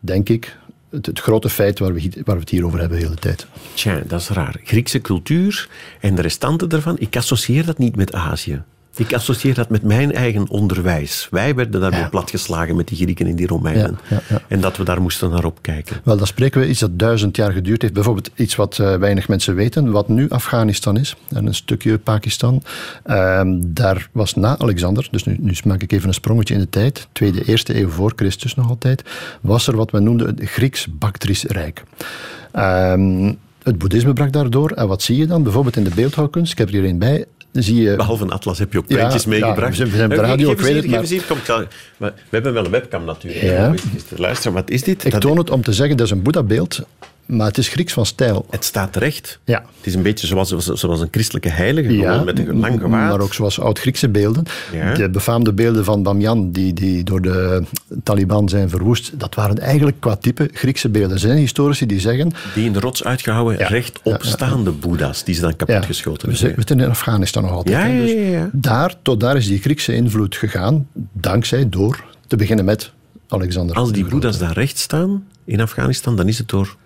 [0.00, 0.56] denk ik,
[0.90, 3.46] het, het, grote feit waar we, waar we het hier over hebben de hele tijd.
[3.74, 4.60] Tja, dat is raar.
[4.64, 5.68] Griekse cultuur
[6.00, 8.62] en de restanten daarvan, ik associeer dat niet met Azië.
[8.96, 11.28] Ik associeer dat met mijn eigen onderwijs.
[11.30, 12.08] Wij werden daarmee ja.
[12.08, 13.98] platgeslagen met die Grieken en die Romeinen.
[14.08, 15.96] Ja, ja, en dat we daar moesten naar opkijken.
[16.04, 17.94] Wel, dan spreken we iets dat duizend jaar geduurd heeft.
[17.94, 21.16] Bijvoorbeeld iets wat uh, weinig mensen weten, wat nu Afghanistan is.
[21.34, 22.62] En een stukje Pakistan.
[23.06, 26.68] Um, daar was na Alexander, dus nu, nu maak ik even een sprongetje in de
[26.68, 27.08] tijd.
[27.12, 29.02] Tweede, eerste eeuw voor Christus nog altijd.
[29.40, 31.82] Was er wat men noemde het Grieks-Bactrisch Rijk.
[32.54, 34.70] Um, het boeddhisme brak daardoor.
[34.70, 35.42] En wat zie je dan?
[35.42, 37.24] Bijvoorbeeld in de beeldhouwkunst, ik heb er hier een bij,
[37.62, 37.96] zie je...
[37.96, 39.76] Behalve een atlas heb je ook printjes ja, meegebracht.
[39.76, 41.02] Ja, we zijn op de radio, ik weet het, maar...
[41.02, 41.38] Hier, kom,
[41.96, 43.42] we hebben wel een webcam natuurlijk.
[43.42, 43.74] Ja.
[44.16, 45.04] Luister, wat is dit?
[45.04, 46.86] Ik toon het om te zeggen, dat is een Boeddha-beeld
[47.26, 48.46] maar het is Grieks van stijl.
[48.50, 49.38] Het staat terecht.
[49.44, 49.64] Ja.
[49.76, 52.90] Het is een beetje zoals, zoals een christelijke heilige, ja, met een lang gewaad.
[52.90, 54.44] maar ook zoals oud-Griekse beelden.
[54.72, 54.94] Ja.
[54.94, 57.62] De befaamde beelden van Bamyan, die, die door de
[58.02, 61.12] Taliban zijn verwoest, dat waren eigenlijk qua type Griekse beelden.
[61.12, 62.32] Er zijn historici die zeggen...
[62.54, 63.66] Die in de rots uitgehouden, ja.
[63.66, 66.48] rechtopstaande boeddha's, die ze dan kapotgeschoten hebben.
[66.48, 67.76] We zitten in Afghanistan nog altijd.
[67.76, 72.36] Ja, dus ja, ja, Daar, tot daar is die Griekse invloed gegaan, dankzij, door, te
[72.36, 72.92] beginnen met
[73.28, 73.76] Alexander.
[73.76, 76.76] Als die boeddha's daar recht staan in Afghanistan, dan is het door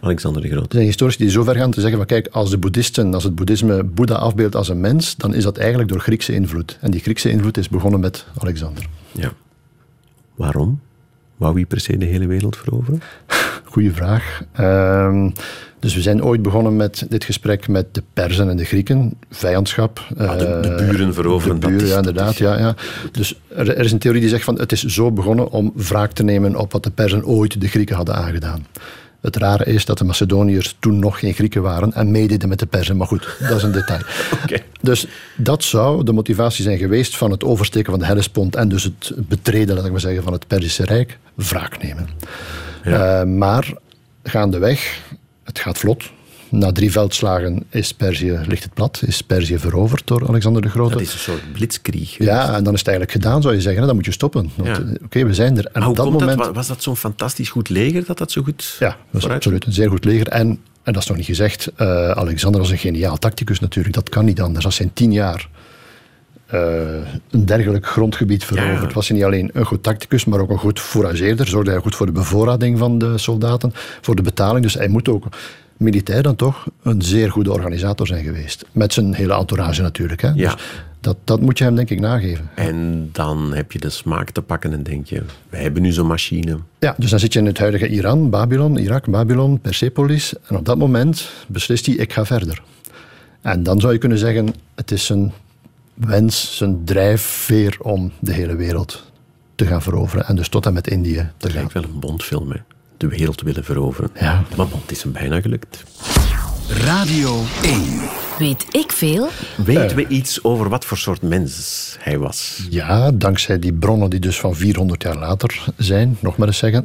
[0.00, 0.64] Alexander de Groot.
[0.64, 3.24] Er zijn historici die zo ver gaan te zeggen van kijk, als de boeddhisten, als
[3.24, 6.78] het boeddhisme Boeddha afbeeldt als een mens, dan is dat eigenlijk door Griekse invloed.
[6.80, 8.86] En die Griekse invloed is begonnen met Alexander.
[9.12, 9.32] Ja.
[10.34, 10.80] Waarom?
[11.36, 13.02] Wou wie per se de hele wereld veroveren?
[13.72, 14.42] Goeie vraag.
[14.60, 15.32] Um,
[15.80, 19.14] dus we zijn ooit begonnen met dit gesprek met de Perzen en de Grieken.
[19.30, 20.06] Vijandschap.
[20.16, 21.60] Ah, de, de, buren veroveren.
[21.60, 22.36] De buren, ja, inderdaad.
[22.36, 22.74] Ja, ja.
[23.12, 26.12] Dus er, er, is een theorie die zegt van het is zo begonnen om wraak
[26.12, 28.66] te nemen op wat de Perzen ooit de Grieken hadden aangedaan.
[29.20, 32.66] Het rare is dat de Macedoniërs toen nog geen Grieken waren en meededen met de
[32.66, 32.96] Persen.
[32.96, 34.00] Maar goed, dat is een detail.
[34.44, 34.64] okay.
[34.80, 35.06] Dus
[35.36, 39.12] dat zou de motivatie zijn geweest van het oversteken van de Hellespont en dus het
[39.16, 41.18] betreden, ik maar zeggen, van het Perzische Rijk.
[41.34, 42.08] Wraak nemen.
[42.84, 43.20] Ja.
[43.20, 43.72] Uh, maar
[44.22, 45.00] gaandeweg,
[45.44, 46.10] het gaat vlot
[46.50, 50.92] na drie veldslagen is Perzië, ligt het plat, is Perzië veroverd door Alexander de Grote.
[50.92, 52.18] Dat is een soort blitzkrieg.
[52.18, 53.86] Ja, en dan is het eigenlijk gedaan, zou je zeggen.
[53.86, 54.50] Dan moet je stoppen.
[54.62, 54.72] Ja.
[54.72, 55.66] Eh, oké, we zijn er.
[55.72, 56.38] En op dat moment...
[56.38, 59.66] Dat, was dat zo'n fantastisch goed leger dat dat zo goed Ja, dat was absoluut
[59.66, 60.28] een zeer goed leger.
[60.28, 60.48] En,
[60.82, 63.94] en dat is nog niet gezegd, uh, Alexander was een geniaal tacticus natuurlijk.
[63.94, 64.64] Dat kan niet anders.
[64.64, 65.48] Als zijn tien jaar
[66.54, 66.60] uh,
[67.30, 68.88] een dergelijk grondgebied veroverd.
[68.88, 68.94] Ja.
[68.94, 71.48] Was hij niet alleen een goed tacticus, maar ook een goed fourageerder.
[71.48, 74.62] Zorgde hij goed voor de bevoorrading van de soldaten, voor de betaling.
[74.62, 75.24] Dus hij moet ook
[75.78, 78.64] militair dan toch een zeer goede organisator zijn geweest.
[78.72, 80.22] Met zijn hele entourage natuurlijk.
[80.22, 80.28] Hè.
[80.28, 80.54] Ja.
[80.54, 80.62] Dus
[81.00, 82.50] dat, dat moet je hem denk ik nageven.
[82.54, 86.06] En dan heb je de smaak te pakken en denk je, wij hebben nu zo'n
[86.06, 86.58] machine.
[86.78, 90.34] Ja, dus dan zit je in het huidige Iran, Babylon, Irak, Babylon, Persepolis.
[90.46, 92.62] En op dat moment beslist hij, ik ga verder.
[93.40, 95.32] En dan zou je kunnen zeggen, het is zijn
[95.94, 99.04] wens, zijn drijfveer om de hele wereld
[99.54, 100.26] te gaan veroveren.
[100.26, 101.56] En dus tot en met Indië te gaan.
[101.56, 102.58] lijkt wel een bondfilm, hè?
[102.98, 104.10] De wereld willen veroveren.
[104.20, 104.42] Ja.
[104.56, 105.84] Maar bon, het is hem bijna gelukt.
[106.68, 108.00] Radio 1.
[108.38, 109.28] Weet ik veel?
[109.64, 112.66] Weten we iets over wat voor soort mens hij was?
[112.70, 116.84] Ja, dankzij die bronnen die dus van 400 jaar later zijn, nog maar eens zeggen.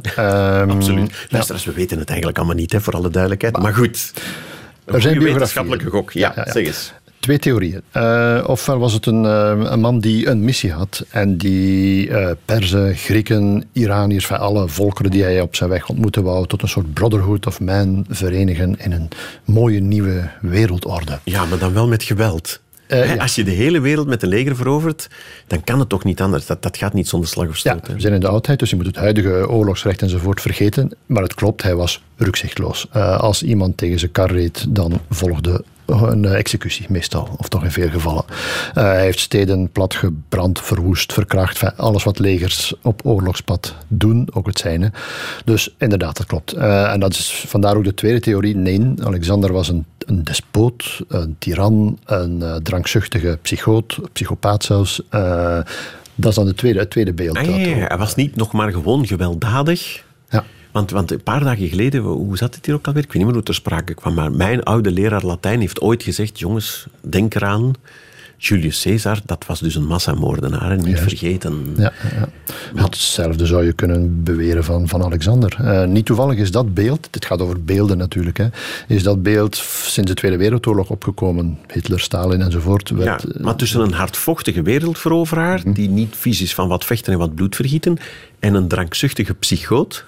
[0.59, 1.27] Um, Absoluut.
[1.29, 1.61] Luister, ja.
[1.65, 3.53] we weten het eigenlijk allemaal niet, hè, voor alle duidelijkheid.
[3.53, 4.13] Maar, maar goed,
[4.85, 6.11] er zijn wetenschappelijke gok.
[6.11, 6.93] Ja, ja, ja, zeg eens.
[7.23, 7.81] Twee theorieën.
[7.97, 12.29] Uh, ofwel was het een, uh, een, man die een missie had en die uh,
[12.45, 16.67] Perzen, Grieken, Iraniërs, van alle volkeren die hij op zijn weg ontmoette, wou tot een
[16.67, 19.09] soort brotherhood of man verenigen in een
[19.45, 21.19] mooie nieuwe wereldorde.
[21.23, 22.61] Ja, maar dan wel met geweld.
[22.87, 23.15] Ja.
[23.15, 25.09] Als je de hele wereld met een leger verovert,
[25.47, 26.45] dan kan het toch niet anders.
[26.45, 27.87] Dat, dat gaat niet zonder slag of stoot.
[27.87, 30.91] Ja, we zijn in de oudheid, dus je moet het huidige oorlogsrecht enzovoort vergeten.
[31.05, 32.91] Maar het klopt, hij was rukzichtloos.
[33.17, 37.89] als iemand tegen zijn kar reed, dan volgde een executie meestal, of toch in veel
[37.89, 38.23] gevallen.
[38.27, 41.77] Uh, hij heeft steden platgebrand, verwoest, verkracht.
[41.77, 44.91] Alles wat legers op oorlogspad doen, ook het zijne.
[45.45, 46.55] Dus inderdaad, dat klopt.
[46.55, 48.55] Uh, en dat is vandaar ook de tweede theorie.
[48.55, 55.01] Nee, Alexander was een, een despoot, een tiran, een uh, drankzuchtige psychoot, psychopaat zelfs.
[56.15, 57.37] dat is dan de tweede, het tweede beeld.
[57.37, 57.87] Ah, ja, ja.
[57.87, 60.03] Hij was niet nog maar gewoon gewelddadig.
[60.29, 60.43] Ja.
[60.73, 63.03] Want, want een paar dagen geleden, hoe zat het hier ook alweer?
[63.03, 66.03] Ik weet niet meer hoe ter sprake kwam, maar mijn oude leraar Latijn heeft ooit
[66.03, 67.73] gezegd, jongens, denk eraan,
[68.37, 71.73] Julius Caesar, dat was dus een massamoordenaar, en niet vergeten.
[71.77, 71.93] Ja,
[72.75, 72.83] ja.
[72.83, 75.57] Hetzelfde zou je kunnen beweren van, van Alexander.
[75.61, 78.47] Uh, niet toevallig is dat beeld, dit gaat over beelden natuurlijk, hè,
[78.87, 79.55] is dat beeld
[79.85, 81.57] sinds de Tweede Wereldoorlog opgekomen.
[81.67, 82.89] Hitler, Stalin enzovoort.
[82.89, 87.13] Werd, ja, maar tussen een hardvochtige wereldveroveraar, mm die niet vies is van wat vechten
[87.13, 87.97] en wat bloed vergieten,
[88.39, 90.05] en een drankzuchtige psychoot,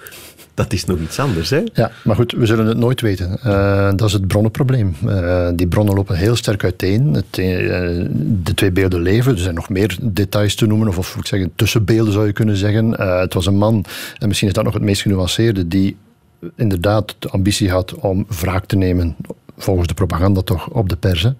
[0.55, 1.49] dat is nog iets anders.
[1.49, 1.63] Hè?
[1.73, 3.39] Ja, maar goed, we zullen het nooit weten.
[3.45, 4.95] Uh, dat is het bronnenprobleem.
[5.05, 7.13] Uh, die bronnen lopen heel sterk uiteen.
[7.13, 8.05] Het, uh,
[8.43, 9.31] de twee beelden leven.
[9.31, 12.55] Er zijn nog meer details te noemen, of, of ik zeggen, tussenbeelden zou je kunnen
[12.55, 12.91] zeggen.
[13.01, 13.85] het was een man,
[14.19, 15.97] en misschien is dat nog het meest genuanceerde, die
[16.55, 19.15] inderdaad de ambitie had om wraak te nemen,
[19.57, 21.37] volgens de propaganda toch, op de persen.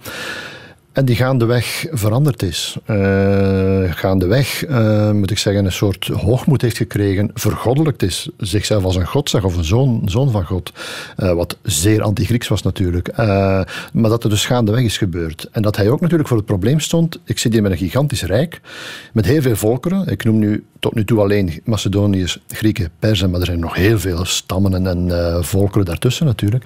[0.96, 2.78] En die gaandeweg veranderd is.
[2.88, 8.96] Uh, gaandeweg, uh, moet ik zeggen, een soort hoogmoed heeft gekregen, vergoddelijkt is, zichzelf als
[8.96, 10.72] een god zag of een zoon, zoon van God.
[11.18, 13.18] Uh, wat zeer anti-Grieks was natuurlijk.
[13.94, 15.48] maar dat er dus gaandeweg is gebeurd.
[15.52, 17.20] En dat hij ook natuurlijk voor het probleem stond.
[17.24, 18.62] Ik zit hier met een gigantisch rijk,
[19.14, 20.08] met heel veel volkeren.
[20.08, 24.00] Ik noem nu tot nu toe alleen Macedoniërs, Grieken, Perzen, maar er zijn nog heel
[24.00, 26.66] veel stammen en, en volkeren daartussen natuurlijk.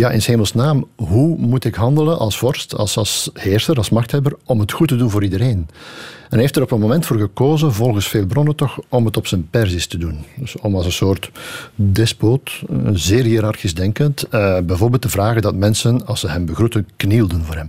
[0.00, 4.60] Ja, in hemelsnaam, hoe moet ik handelen als vorst, als, als heerser, als machthebber, om
[4.60, 5.56] het goed te doen voor iedereen?
[5.58, 9.16] En hij heeft er op een moment voor gekozen, volgens veel bronnen toch, om het
[9.16, 10.24] op zijn Persisch te doen.
[10.34, 11.30] Dus om als een soort
[11.74, 16.88] despoot, eh, zeer hiërarchisch denkend, uh, bijvoorbeeld te vragen dat mensen, als ze hem begroeten,
[16.96, 17.68] knielden voor hem.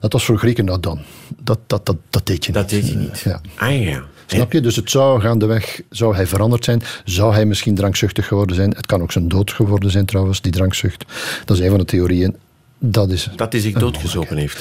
[0.00, 1.00] Dat was voor Grieken nou dan.
[1.42, 2.60] Dat, dat, dat, dat deed je niet.
[2.60, 3.20] Dat deed je niet.
[3.20, 3.40] ja.
[3.56, 4.02] Ah ja.
[4.26, 4.60] Snap je?
[4.60, 6.82] Dus het zou gaandeweg, zou hij veranderd zijn?
[7.04, 8.70] Zou hij misschien drankzuchtig geworden zijn?
[8.70, 11.04] Het kan ook zijn dood geworden zijn trouwens, die drankzucht.
[11.44, 12.36] Dat is een van de theorieën.
[12.78, 13.28] Dat is...
[13.36, 14.58] Dat hij zich doodgezopen heeft.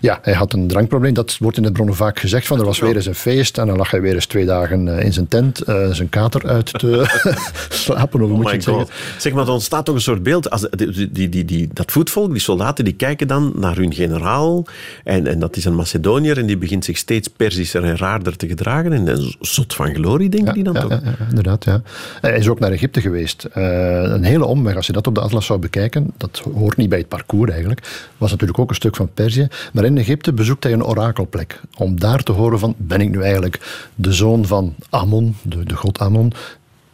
[0.00, 1.14] Ja, hij had een drankprobleem.
[1.14, 2.46] Dat wordt in de bronnen vaak gezegd.
[2.46, 4.98] Van, er was weer eens een feest en dan lag hij weer eens twee dagen
[4.98, 7.04] eh, in zijn tent uh, zijn kater uit te
[7.68, 8.22] slapen.
[8.22, 8.86] Of oh moet je zeggen.
[9.18, 10.50] Zeg maar, er ontstaat toch een soort beeld.
[10.50, 14.64] Als die, die, die, die, dat voetvolk, die soldaten, die kijken dan naar hun generaal.
[15.04, 18.46] En, en dat is een Macedoniër en die begint zich steeds persischer en raarder te
[18.46, 18.92] gedragen.
[18.92, 20.90] En een zot van glorie, denken ja, die dan toch?
[20.90, 21.82] Ja, ja, inderdaad, ja.
[22.20, 23.48] Hij is ook naar Egypte geweest.
[23.56, 26.88] Uh, een hele omweg, als je dat op de atlas zou bekijken, dat hoort niet
[26.88, 29.48] bij het parcours eigenlijk, was natuurlijk ook een stuk van Perzië.
[29.72, 31.60] Maar in Egypte bezoekt hij een orakelplek.
[31.76, 35.76] Om daar te horen van, ben ik nu eigenlijk de zoon van Ammon, de, de
[35.76, 36.32] god Ammon,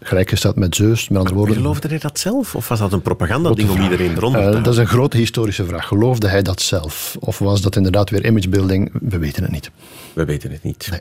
[0.00, 1.08] gelijkgesteld met Zeus.
[1.08, 1.56] Met andere woorden.
[1.56, 2.54] Geloofde hij dat zelf?
[2.54, 5.64] Of was dat een propagandading om iedereen eronder te uh, Dat is een grote historische
[5.64, 5.86] vraag.
[5.86, 7.16] Geloofde hij dat zelf?
[7.20, 8.90] Of was dat inderdaad weer imagebuilding?
[9.00, 9.70] We weten het niet.
[10.12, 10.88] We weten het niet.
[10.90, 11.00] Nee.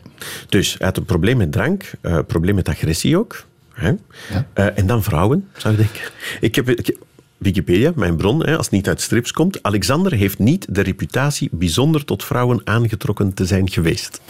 [0.50, 3.46] Dus hij had een probleem met drank, een uh, probleem met agressie ook.
[3.74, 3.88] Hè?
[3.88, 3.98] Ja.
[4.56, 6.12] Uh, en dan vrouwen, zou ik denken.
[6.40, 6.98] Ik heb, ik,
[7.46, 9.64] Wikipedia, mijn bron, als het niet uit strips komt.
[9.64, 14.22] Alexander heeft niet de reputatie bijzonder tot vrouwen aangetrokken te zijn geweest.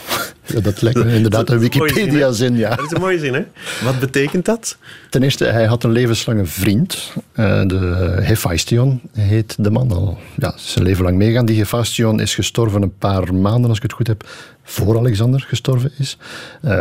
[0.46, 2.76] Ja, dat lijkt me inderdaad een Wikipedia-zin, ja.
[2.76, 3.44] Dat is een mooie zin, hè?
[3.84, 4.78] Wat betekent dat?
[5.10, 7.14] Ten eerste, hij had een levenslange vriend.
[7.16, 10.18] Uh, de Hephaestion heet de man al.
[10.38, 11.46] Ja, zijn leven lang meegaan.
[11.46, 14.28] Die Hephaestion is gestorven een paar maanden, als ik het goed heb,
[14.68, 16.18] voor Alexander gestorven is.
[16.66, 16.72] Uh,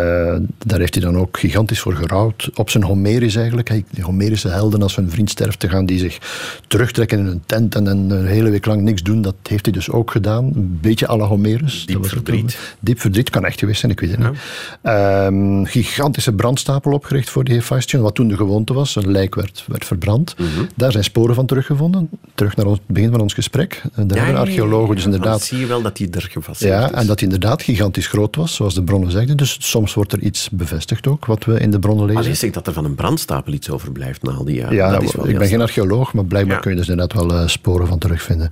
[0.66, 2.50] daar heeft hij dan ook gigantisch voor gerouwd.
[2.54, 3.82] Op zijn Homerisch eigenlijk.
[3.90, 6.18] De Homerische helden, als hun vriend sterft, te gaan die zich
[6.66, 9.22] terugtrekken in een tent en een hele week lang niks doen.
[9.22, 10.44] Dat heeft hij dus ook gedaan.
[10.44, 11.86] Een beetje à la Homerus.
[11.86, 12.58] Diep verdriet.
[12.80, 14.38] Diep verdriet, kan echt geweest zijn, ik weet het niet.
[14.82, 18.96] Um, gigantische brandstapel opgericht voor die Hephaestion, wat toen de gewoonte was.
[18.96, 20.34] Een lijk werd, werd verbrand.
[20.38, 20.48] Mhm.
[20.76, 22.08] Daar zijn sporen van teruggevonden.
[22.34, 23.82] Terug naar het begin van ons gesprek.
[23.94, 25.30] Daar hebben archeologen dus inderdaad...
[25.30, 26.90] Dan zie je wel dat hij er gefaseerd ja, is.
[26.90, 29.36] Ja, en dat hij inderdaad gigantisch groot was, zoals de bronnen zeggen.
[29.36, 32.18] Dus soms wordt er iets bevestigd ook, wat we in de bronnen lezen.
[32.18, 34.74] Als je zegt dat er van een brandstapel iets overblijft na al die jaren.
[34.74, 37.40] Ja, dat is wel ik ben geen archeoloog, maar blijkbaar kun je dus inderdaad wel
[37.40, 38.50] uh, sporen van terugvinden.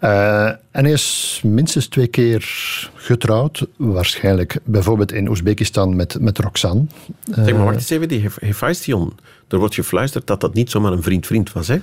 [0.00, 2.44] Uh, en hij is minstens twee keer
[2.94, 6.84] getrouwd, waarschijnlijk bijvoorbeeld in Oezbekistan met, met Roxanne.
[7.34, 9.12] Zeg maar, wacht eens even, die Hephaestion,
[9.48, 11.76] er wordt gefluisterd dat dat niet zomaar een vriend-vriend was, hè?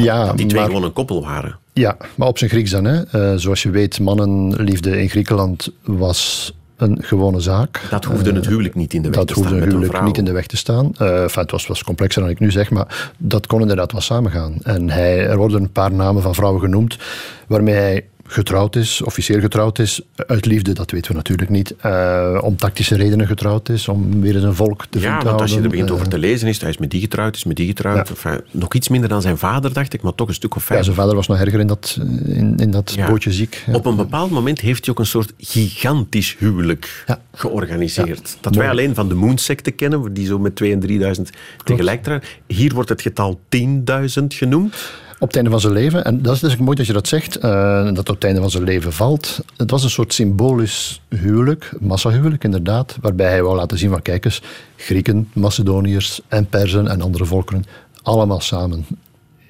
[0.00, 1.58] Ja, dat die twee gewoon een koppel waren.
[1.72, 2.84] Ja, maar op zijn Grieks dan.
[2.84, 3.32] Hè.
[3.32, 7.80] Uh, zoals je weet, mannenliefde in Griekenland was een gewone zaak.
[7.90, 9.42] Dat hoefde het huwelijk niet in de weg dat te staan.
[9.42, 10.92] Dat hoefde het huwelijk niet in de weg te staan.
[11.00, 14.00] Uh, enfin, het was, was complexer dan ik nu zeg, maar dat kon inderdaad wel
[14.00, 14.54] samengaan.
[14.62, 16.98] En hij, er worden een paar namen van vrouwen genoemd
[17.46, 21.74] waarmee hij getrouwd is, officieel getrouwd is, uit liefde, dat weten we natuurlijk niet.
[21.86, 25.18] Uh, om tactische redenen getrouwd is, om weer eens een volk te vinden.
[25.18, 27.36] Ja, want als je er begint over te lezen, is hij is met die getrouwd,
[27.36, 28.08] is met die getrouwd.
[28.08, 28.14] Ja.
[28.14, 30.78] Enfin, nog iets minder dan zijn vader, dacht ik, maar toch een stuk of vijf.
[30.78, 33.06] Ja, zijn vader was nog erger in dat, in, in dat ja.
[33.06, 33.64] bootje ziek.
[33.66, 33.74] Ja.
[33.74, 38.36] Op een bepaald moment heeft hij ook een soort gigantisch huwelijk georganiseerd.
[38.40, 41.22] Dat wij alleen van de Moonsecte kennen, die zo met 2.000 en 3.000
[41.64, 42.28] tegelijk trouwen.
[42.46, 46.04] Hier wordt het getal 10.000 genoemd op het einde van zijn leven.
[46.04, 48.50] En dat is dus mooi dat je dat zegt, uh, dat op het einde van
[48.50, 49.40] zijn leven valt.
[49.56, 54.24] Het was een soort symbolisch huwelijk, massahuwelijk inderdaad, waarbij hij wou laten zien van kijk
[54.24, 54.42] eens,
[54.76, 57.64] Grieken, Macedoniërs en Perzen en andere volkeren,
[58.02, 58.86] allemaal samen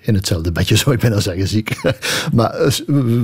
[0.03, 1.81] in hetzelfde bedje, zou ik bijna zeggen, ziek.
[2.33, 2.71] maar eh,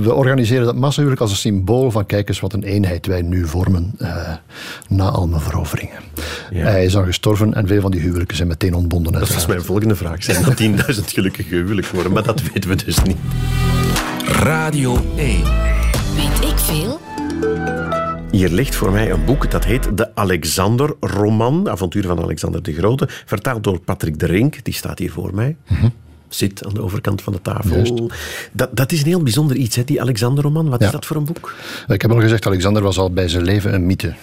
[0.01, 3.47] we organiseren dat massahuwelijk als een symbool van kijk eens wat een eenheid wij nu
[3.47, 4.33] vormen uh,
[4.87, 5.99] na al mijn veroveringen.
[6.53, 9.13] Hij is al gestorven en veel van die huwelijken zijn meteen ontbonden.
[9.13, 10.23] Dat was mijn volgende vraag.
[10.23, 12.11] Zijn er 10.000 gelukkige huwelijken worden?
[12.11, 13.17] Maar dat weten we dus niet.
[14.25, 15.43] Radio 1.
[16.15, 16.99] Weet ik veel?
[18.31, 23.07] Hier ligt voor mij een boek dat heet De Alexander-roman, avontuur van Alexander de Grote,
[23.25, 25.55] vertaald door Patrick de Rink, die staat hier voor mij.
[25.67, 25.91] Mm
[26.29, 28.09] Zit aan de overkant van de tafel.
[28.51, 30.69] Dat, dat is een heel bijzonder iets, hè, die Alexander-roman.
[30.69, 31.55] Wat is dat voor een boek?
[31.87, 34.13] Ik heb al gezegd, Alexander was al bij zijn leven een mythe.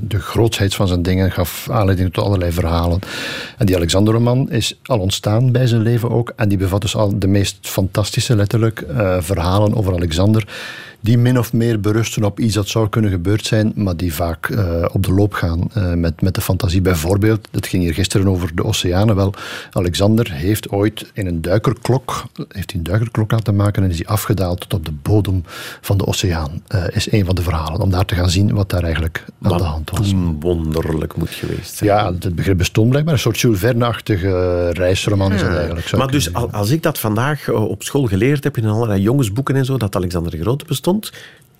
[0.00, 3.00] De grootsheid van zijn dingen gaf aanleiding tot allerlei verhalen.
[3.58, 6.32] En die Alexander-roman is al ontstaan bij zijn leven ook.
[6.36, 10.46] En die bevat dus al de meest fantastische, letterlijk, uh, verhalen over Alexander
[11.02, 14.48] die min of meer berusten op iets dat zou kunnen gebeurd zijn, maar die vaak
[14.48, 16.80] uh, op de loop gaan uh, met, met de fantasie.
[16.80, 19.16] Bijvoorbeeld, het ging hier gisteren over de oceanen.
[19.16, 19.34] Wel,
[19.72, 24.60] Alexander heeft ooit in een duikerklok, heeft een duikerklok laten maken en is die afgedaald
[24.60, 25.42] tot op de bodem
[25.80, 26.62] van de oceaan.
[26.90, 29.24] Is een van de verhalen, om daar te gaan zien wat daar eigenlijk
[29.58, 30.08] de hand was.
[30.08, 31.90] toen wonderlijk moet geweest zijn.
[31.90, 33.14] Ja, het begrip bestond blijkbaar.
[33.14, 35.96] Een soort Jules Verne-achtige reisroman is dat eigenlijk.
[35.96, 39.76] Maar dus als ik dat vandaag op school geleerd heb in allerlei jongensboeken en zo,
[39.76, 41.12] dat Alexander de Grote bestond,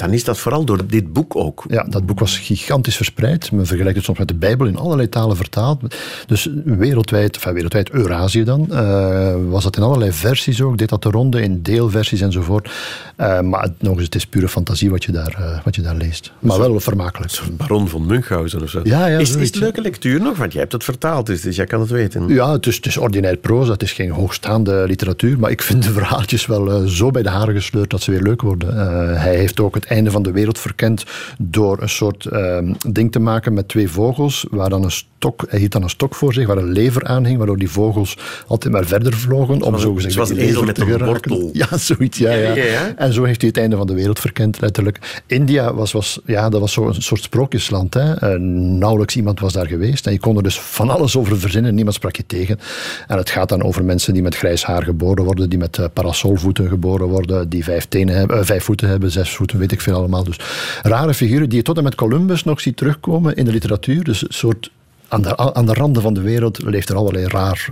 [0.02, 1.64] dan is dat vooral door dit boek ook.
[1.68, 3.52] Ja, dat boek was gigantisch verspreid.
[3.52, 5.80] Men vergelijkt het soms met de Bijbel in allerlei talen vertaald.
[6.26, 10.78] Dus wereldwijd, enfin wereldwijd, Eurasië dan, uh, was dat in allerlei versies ook.
[10.78, 12.70] Deed dat de ronde in deelversies enzovoort.
[13.18, 15.96] Uh, maar nog eens, het is pure fantasie wat je daar, uh, wat je daar
[15.96, 16.32] leest.
[16.38, 17.32] Maar wel vermakelijk.
[17.32, 18.80] Zo'n Baron van Münchhausen of zo.
[18.84, 20.36] Ja, ja, is, is het leuke lectuur nog?
[20.36, 22.28] Want jij hebt het vertaald, dus, dus jij kan het weten.
[22.28, 23.72] Ja, het is, het is ordinair proza.
[23.72, 25.38] Het is geen hoogstaande literatuur.
[25.38, 28.42] Maar ik vind de verhaaltjes wel zo bij de haren gesleurd dat ze weer leuk
[28.42, 28.76] worden.
[29.20, 31.04] hij heeft ook het einde van de wereld verkend
[31.38, 35.58] door een soort uh, ding te maken met twee vogels, waar dan een stok, hij
[35.58, 38.72] hield dan een stok voor zich, waar een lever aan hing, waardoor die vogels altijd
[38.72, 39.62] maar verder vlogen.
[39.62, 41.50] Om zo gezegd, een ezel met een wortel.
[41.52, 42.54] Ja, zoiets, ja, ja.
[42.54, 42.92] Ja, ja.
[42.96, 45.22] En zo heeft hij het einde van de wereld verkend, letterlijk.
[45.26, 47.94] India was, was, ja, dat was zo'n soort sprookjesland.
[47.94, 48.34] Hè.
[48.34, 48.40] Uh,
[48.78, 50.06] nauwelijks iemand was daar geweest.
[50.06, 52.58] En je kon er dus van alles over verzinnen, niemand sprak je tegen.
[53.06, 55.86] En het gaat dan over mensen die met grijs haar geboren worden, die met uh,
[55.92, 59.80] parasolvoeten geboren worden, die vijf, tenen hebben, uh, vijf voeten hebben, zes voeten, weet ik
[59.80, 60.24] veel allemaal.
[60.24, 60.36] Dus
[60.82, 64.04] rare figuren die je tot en met Columbus nog ziet terugkomen in de literatuur.
[64.04, 64.70] Dus een soort
[65.08, 67.68] aan de, aan de randen van de wereld leeft er allerlei raar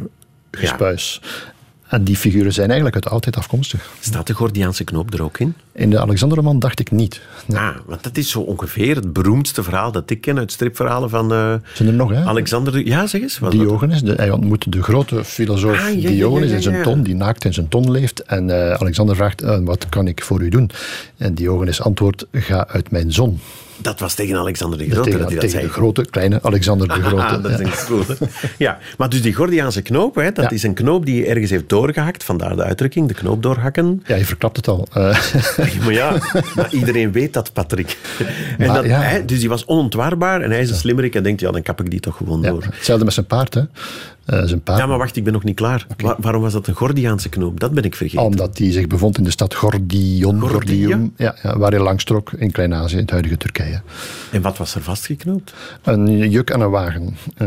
[0.50, 1.20] gespuis.
[1.90, 3.90] En die figuren zijn eigenlijk uit oudheid afkomstig.
[4.00, 5.54] Staat de Gordiaanse knoop er ook in?
[5.72, 7.20] In de Alexanderroman dacht ik niet.
[7.46, 7.58] Nee.
[7.58, 11.32] Ah, want dat is zo ongeveer het beroemdste verhaal dat ik ken uit stripverhalen van
[11.32, 12.24] uh, zijn er nog, hè?
[12.24, 12.86] Alexander.
[12.86, 13.38] Ja, zeg eens.
[13.38, 14.02] Wat Diogenes.
[14.02, 17.14] De, hij ontmoet de grote filosoof ah, ja, Diogenes ja, ja, in zijn ton, die
[17.14, 18.22] naakt in zijn ton leeft.
[18.22, 20.70] En uh, Alexander vraagt: uh, Wat kan ik voor u doen?
[21.16, 23.40] En Diogenes antwoordt: Ga uit mijn zon.
[23.82, 25.10] Dat was tegen Alexander de Grote.
[25.10, 25.62] Tegen, dat tegen zei.
[25.62, 27.22] de grote, kleine Alexander de Grote.
[27.22, 28.16] Ah, dat is een grote.
[28.58, 30.50] ja, maar dus die Gordiaanse knoop, hè, dat ja.
[30.50, 32.24] is een knoop die je ergens heeft doorgehakt.
[32.24, 34.02] Vandaar de uitdrukking, de knoop doorhakken.
[34.06, 34.88] Ja, je verklapt het al.
[35.00, 35.16] Uh.
[35.84, 36.18] maar ja,
[36.54, 37.96] maar iedereen weet dat, Patrick.
[38.58, 39.00] En maar, dat, ja.
[39.00, 41.80] hij, dus die was onontwaarbaar en hij is een slimmerik en denkt, ja, dan kap
[41.80, 42.64] ik die toch gewoon door.
[42.70, 43.62] Hetzelfde met zijn paard, hè.
[44.30, 44.78] Zijn paard.
[44.78, 45.86] Ja, maar wacht, ik ben nog niet klaar.
[45.90, 46.06] Okay.
[46.06, 47.60] Waar, waarom was dat een Gordiaanse knoop?
[47.60, 48.24] Dat ben ik vergeten.
[48.24, 52.50] Omdat die zich bevond in de stad Gordion, Gordium, ja, ja, waar hij langstrok in
[52.50, 53.80] Klein-Azië, in het huidige Turkije.
[54.30, 55.54] En wat was er vastgeknoopt?
[55.82, 57.16] Een juk aan een wagen.
[57.38, 57.46] Uh,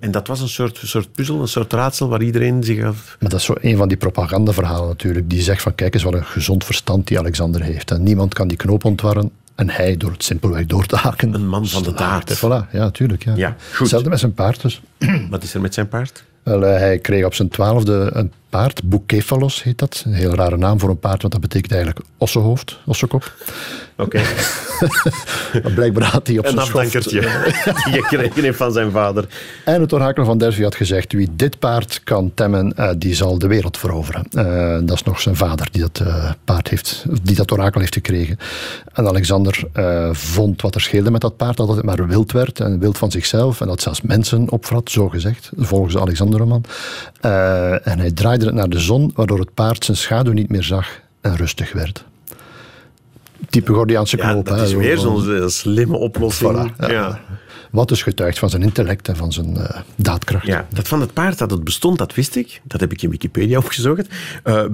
[0.00, 3.16] en dat was een soort, soort puzzel, een soort raadsel waar iedereen zich af...
[3.20, 5.30] Maar dat is zo een van die propagandaverhalen natuurlijk.
[5.30, 7.90] Die zegt van kijk eens wat een gezond verstand die Alexander heeft.
[7.90, 9.30] En niemand kan die knoop ontwarren.
[9.58, 11.34] En hij door het simpelweg door te haken.
[11.34, 12.36] Een man van de daad.
[12.36, 13.24] Voilà, ja, tuurlijk.
[13.24, 13.32] Ja.
[13.36, 13.78] Ja, goed.
[13.78, 14.82] Hetzelfde met zijn paard dus.
[15.30, 16.24] Wat is er met zijn paard?
[16.42, 20.02] Wel, uh, hij kreeg op zijn twaalfde een paard, Bucephalus heet dat.
[20.06, 23.32] Een heel rare naam voor een paard, want dat betekent eigenlijk ossenhoofd, ossenkop.
[23.96, 24.20] Oké.
[25.52, 25.72] Okay.
[25.72, 27.20] blijkbaar had hij op een zijn afdankertje
[27.84, 29.26] die je gekregen heeft van zijn vader.
[29.64, 33.38] En het orakel van Delphi had gezegd, wie dit paard kan temmen, uh, die zal
[33.38, 34.26] de wereld veroveren.
[34.32, 37.94] Uh, dat is nog zijn vader die dat uh, paard heeft, die dat orakel heeft
[37.94, 38.38] gekregen.
[38.92, 39.64] En Alexander
[40.12, 43.10] vond wat er scheelde met dat paard, dat het maar wild werd en wild van
[43.10, 45.96] zichzelf en dat zelfs mensen opvrat, zo gezegd, volgens
[46.30, 47.82] de Alexanderroman.
[47.84, 51.00] en hij draaide het naar de zon, waardoor het paard zijn schaduw niet meer zag
[51.20, 52.04] en rustig werd
[53.50, 54.48] type Gordiaanse knoop.
[54.48, 56.72] Ja, dat is weer zo'n slimme oplossing.
[56.72, 56.90] Voilà, ja.
[56.90, 57.20] ja.
[57.70, 60.46] Wat dus getuigt van zijn intellect en van zijn uh, daadkracht.
[60.46, 62.60] Ja, dat van het paard dat het bestond, dat wist ik.
[62.64, 64.06] Dat heb ik in Wikipedia opgezocht.
[64.44, 64.64] Uh,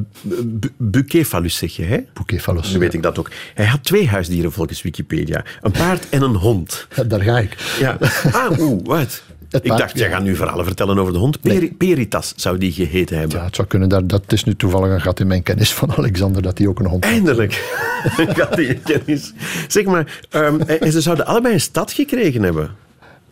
[0.76, 1.98] Bucephalus zeg je, hè?
[2.12, 2.72] Bucephalus.
[2.72, 2.98] Nu weet ja.
[2.98, 3.30] ik dat ook.
[3.54, 5.44] Hij had twee huisdieren volgens Wikipedia.
[5.62, 6.86] Een paard en een hond.
[7.06, 7.76] Daar ga ik.
[7.80, 7.98] Ja.
[8.32, 9.22] Ah, oeh, wat?
[9.62, 11.42] Ik dacht, jij gaat nu verhalen vertellen over de hond.
[11.42, 11.72] Nee.
[11.72, 13.38] Peritas zou die geheten hebben.
[13.38, 13.88] Ja, het zou kunnen.
[13.88, 16.78] Dat, dat is nu toevallig een gat in mijn kennis van Alexander, dat hij ook
[16.78, 17.52] een hond Eindelijk.
[18.16, 19.32] een gat in je kennis.
[19.68, 22.70] Zeg maar, um, en ze zouden allebei een stad gekregen hebben.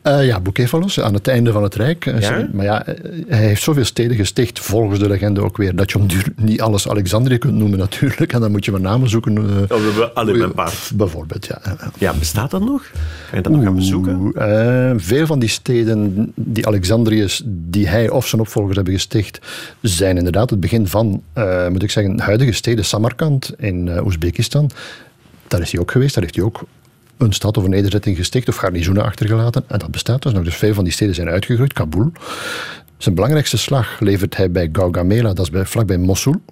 [0.07, 2.05] Uh, ja, Bucephalus, aan het einde van het Rijk.
[2.21, 2.49] Ja?
[2.53, 2.95] Maar ja, uh,
[3.29, 6.61] hij heeft zoveel steden gesticht, volgens de legende ook weer, dat je om duur niet
[6.61, 8.33] alles Alexandrië kunt noemen natuurlijk.
[8.33, 9.37] En dan moet je maar namen zoeken.
[9.37, 10.91] uh, Oh, we mijn paard.
[10.95, 11.61] Bijvoorbeeld, ja.
[11.99, 12.91] Ja, bestaat dat nog?
[13.33, 14.17] Je dat nog gaan bezoeken?
[14.21, 19.39] Oeh, uh, veel van die steden, die Alexandriërs, die hij of zijn opvolgers hebben gesticht,
[19.81, 22.85] zijn inderdaad het begin van, uh, moet ik zeggen, huidige steden.
[22.85, 24.71] Samarkand in Oezbekistan,
[25.49, 26.65] daar is hij ook geweest, daar heeft hij ook
[27.25, 29.65] een stad of een nederzetting gesticht of garnizoenen achtergelaten.
[29.69, 30.45] En dat bestaat dus nog.
[30.45, 31.73] Dus veel van die steden zijn uitgegroeid.
[31.73, 32.13] Kabul.
[32.99, 36.43] Zijn belangrijkste slag levert hij bij Gaugamela, dat is bij, vlakbij Mosul.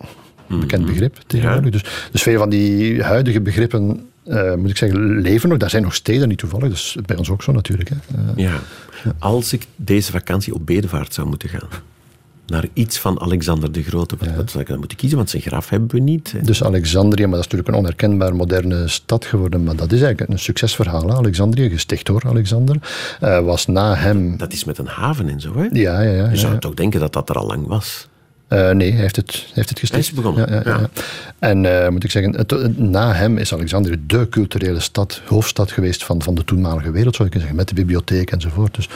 [0.48, 1.64] Een bekend begrip tegenwoordig.
[1.64, 1.70] Ja.
[1.70, 5.58] Dus, dus veel van die huidige begrippen uh, moet ik zeggen, leven nog.
[5.58, 6.68] Daar zijn nog steden, niet toevallig.
[6.68, 7.88] Dus bij ons ook zo natuurlijk.
[7.88, 7.96] Hè.
[7.96, 8.58] Uh, ja.
[9.04, 9.12] ja.
[9.18, 11.68] Als ik deze vakantie op bedevaart zou moeten gaan,
[12.50, 14.34] naar iets van Alexander de Grote, wat, ja.
[14.34, 15.18] wat zou ik dan moeten kiezen?
[15.18, 16.34] Want zijn graf hebben we niet.
[16.42, 19.64] Dus Alexandrië, maar dat is natuurlijk een onherkenbaar moderne stad geworden.
[19.64, 21.08] Maar dat is eigenlijk een succesverhaal.
[21.08, 21.14] Hè.
[21.14, 22.76] Alexandrië, gesticht door Alexander,
[23.22, 24.36] uh, was na hem...
[24.36, 25.68] Dat is met een haven en zo, hè?
[25.72, 26.30] Ja, ja, ja.
[26.30, 26.58] Je zou ja.
[26.58, 28.08] toch denken dat dat er al lang was?
[28.48, 29.90] Uh, nee, hij heeft het, hij heeft het gesticht.
[29.90, 30.52] Hij is begonnen.
[30.52, 30.90] Ja, ja, ja.
[31.38, 36.04] En uh, moet ik zeggen, het, na hem is Alexandrië de culturele stad, hoofdstad geweest
[36.04, 38.74] van, van de toenmalige wereld, zou ik kunnen zeggen, met de bibliotheek enzovoort.
[38.74, 38.88] Dus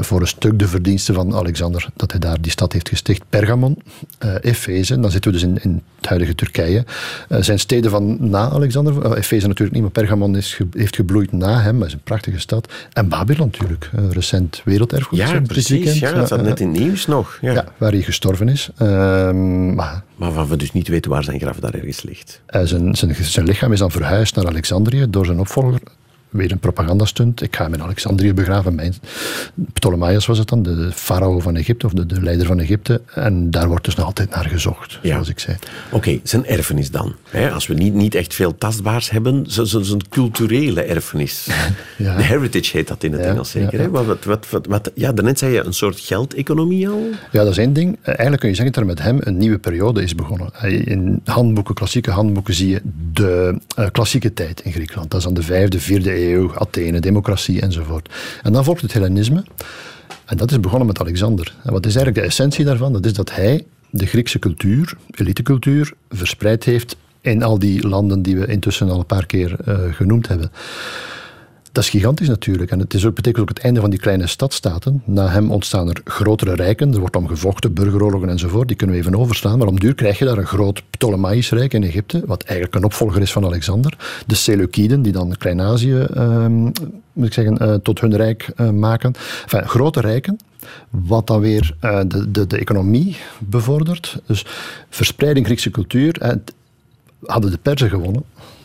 [0.00, 3.22] voor een stuk de verdiensten van Alexander dat hij daar die stad heeft gesticht.
[3.28, 3.82] Pergamon,
[4.24, 6.84] uh, Efeze, dan zitten we dus in, in het huidige Turkije.
[7.28, 11.32] Uh, zijn steden van na Alexander, Efeze natuurlijk niet, maar Pergamon is ge, heeft gebloeid
[11.32, 12.72] na hem, dat is een prachtige stad.
[12.92, 15.18] En Babylon natuurlijk, recent werelderfgoed.
[15.18, 17.38] Ja, precies, ja, dat zat net in nieuws nog.
[17.40, 17.52] Ja.
[17.52, 18.70] ja, waar hij gestorven is.
[18.76, 22.40] Ehm, maar, maar waarvan we dus niet weten waar zijn graf daar ergens ligt.
[22.62, 25.80] zijn, zijn, zijn lichaam is dan verhuisd naar Alexandrië door zijn opvolger
[26.34, 27.42] weer een propagandastunt.
[27.42, 28.74] Ik ga hem in Alexandrië begraven.
[28.74, 28.94] Mijn,
[29.72, 33.00] Ptolemaios was het dan, de farao van Egypte, of de, de, leider van Egypte.
[33.14, 35.12] En daar wordt dus nog altijd naar gezocht, ja.
[35.12, 35.56] zoals ik zei.
[35.86, 37.14] Oké, okay, zijn erfenis dan.
[37.30, 37.50] Hè?
[37.50, 41.46] Als we niet, niet echt veel tastbaars hebben, zijn culturele erfenis.
[41.96, 42.16] ja.
[42.16, 43.78] De heritage heet dat in het ja, Engels zeker.
[43.78, 43.90] Hè?
[43.90, 47.08] Wat, wat, wat, wat, ja, daarnet zei je een soort geldeconomie al.
[47.30, 47.98] Ja, dat is één ding.
[48.02, 50.52] Eigenlijk kun je zeggen dat er met hem een nieuwe periode is begonnen.
[50.86, 52.80] In handboeken, klassieke handboeken, zie je
[53.12, 55.10] de uh, klassieke tijd in Griekenland.
[55.10, 56.23] Dat is dan de vijfde, vierde eeuw,
[56.54, 58.14] Athene, democratie enzovoort.
[58.42, 59.44] En dan volgt het Hellenisme.
[60.24, 61.54] En dat is begonnen met Alexander.
[61.62, 62.92] En wat is eigenlijk de essentie daarvan?
[62.92, 68.36] Dat is dat hij de Griekse cultuur, elitecultuur, verspreid heeft in al die landen die
[68.36, 70.52] we intussen al een paar keer uh, genoemd hebben.
[71.74, 72.70] Dat is gigantisch natuurlijk.
[72.70, 75.02] En het is ook, betekent ook het einde van die kleine stadstaten.
[75.04, 76.92] Na hem ontstaan er grotere rijken.
[76.92, 78.68] Er wordt om gevochten, burgeroorlogen enzovoort.
[78.68, 79.58] Die kunnen we even overslaan.
[79.58, 82.22] Maar om duur krijg je daar een groot Ptolemaisch rijk in Egypte.
[82.26, 83.96] Wat eigenlijk een opvolger is van Alexander.
[84.26, 86.46] De Seleukiden, die dan Klein-Azië uh,
[87.12, 89.14] moet ik zeggen, uh, tot hun rijk uh, maken.
[89.42, 90.38] Enfin, grote rijken.
[90.90, 94.18] Wat dan weer uh, de, de, de economie bevordert.
[94.26, 94.46] Dus
[94.90, 96.38] verspreiding Griekse cultuur.
[97.22, 98.24] hadden de Perzen gewonnen,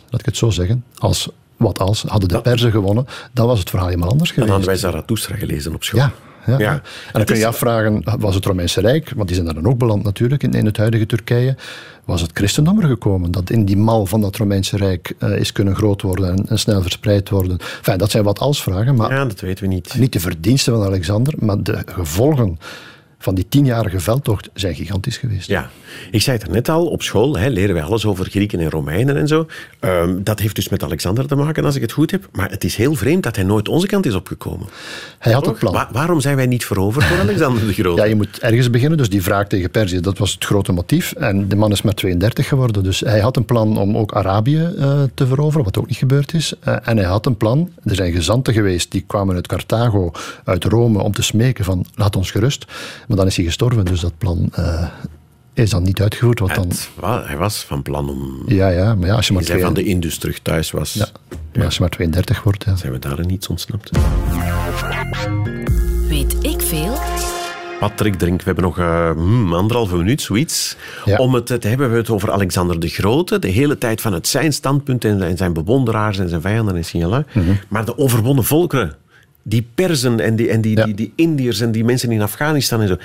[0.09, 3.69] laat ik het zo zeggen, als wat als, hadden de Perzen gewonnen, dan was het
[3.69, 4.47] verhaal helemaal anders geweest.
[4.47, 5.99] Dan hadden wij Zarathustra gelezen op school.
[5.99, 6.11] Ja,
[6.45, 6.59] ja.
[6.59, 6.71] ja.
[6.71, 9.71] En dan kun je je afvragen, was het Romeinse Rijk, want die zijn daar dan
[9.71, 11.55] ook beland natuurlijk, in, in het huidige Turkije,
[12.05, 15.51] was het christendom er gekomen, dat in die mal van dat Romeinse Rijk uh, is
[15.51, 17.57] kunnen groot worden en, en, snel verspreid worden.
[17.77, 19.95] Enfin, dat zijn wat als-vragen, maar ja, dat weten we niet.
[19.97, 22.57] niet de verdiensten van Alexander, maar de gevolgen
[23.19, 25.47] van die tienjarige veldtocht zijn gigantisch geweest.
[25.47, 25.69] Ja,
[26.11, 28.69] ik zei het er net al, op school hè, leren wij alles over Grieken en
[28.69, 29.47] Romeinen en zo.
[29.79, 32.27] Um, dat heeft dus met Alexander te maken, als ik het goed heb.
[32.31, 34.67] Maar het is heel vreemd dat hij nooit onze kant is opgekomen.
[35.19, 35.73] Hij had een plan.
[35.73, 38.01] Wa waarom zijn wij niet veroverd door Alexander de Grote?
[38.01, 38.97] Ja, je moet ergens beginnen.
[38.97, 41.11] Dus die wraak tegen Perzië, dat was het grote motief.
[41.11, 42.83] En de man is maar 32 geworden.
[42.83, 46.33] Dus hij had een plan om ook Arabië uh, te veroveren, wat ook niet gebeurd
[46.33, 46.53] is.
[46.67, 47.69] Uh, en hij had een plan.
[47.83, 50.11] Er zijn gezanten geweest, die kwamen uit Carthago,
[50.43, 52.65] uit Rome, om te smeken van laat ons gerust.
[53.09, 54.87] Maar dan is hij gestorven, dus dat plan uh,
[55.53, 56.39] is dan niet uitgevoerd.
[56.39, 56.67] Wat dan...
[56.67, 56.89] Het,
[57.27, 58.43] hij was van plan om...
[58.45, 59.43] Ja, ja, maar ja, als je maar...
[59.43, 59.61] Twee...
[59.61, 60.93] van de Indus terug thuis was.
[60.93, 61.07] Ja,
[61.53, 62.75] maar als je maar 32 wordt, ja.
[62.75, 63.89] Zijn we daar niets ontsnapt?
[66.07, 66.97] Weet ik veel?
[67.79, 70.75] Patrick Drink, we hebben nog uh, hmm, anderhalve minuut, zoiets.
[71.05, 71.17] Ja.
[71.17, 73.39] Om het te hebben, we hebben het over Alexander de Grote.
[73.39, 77.25] De hele tijd vanuit zijn standpunt en zijn bewonderaars en zijn vijanden en Signala.
[77.33, 77.59] Mm -hmm.
[77.67, 78.95] Maar de overwonnen volkeren,
[79.49, 80.85] die Perzen en, die, en die, ja.
[80.85, 82.97] die, die Indiërs en die mensen in Afghanistan en zo.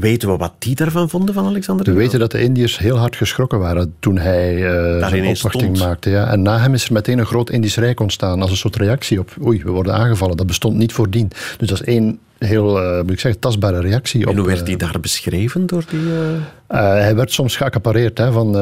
[0.00, 1.86] Weten we wat die daarvan vonden van Alexander?
[1.86, 6.10] We weten dat de Indiërs heel hard geschrokken waren toen hij uh, zijn opwachting maakte.
[6.10, 6.30] Ja.
[6.30, 9.18] En na hem is er meteen een groot Indisch Rijk ontstaan als een soort reactie
[9.18, 10.36] op oei, we worden aangevallen.
[10.36, 11.30] Dat bestond niet voordien.
[11.58, 14.22] Dus dat is één heel, uh, moet ik zeggen, tastbare reactie.
[14.22, 16.00] En op, hoe werd die daar beschreven door die...
[16.00, 18.18] Uh, hij werd soms geaccapareerd.
[18.18, 18.52] Hè, van,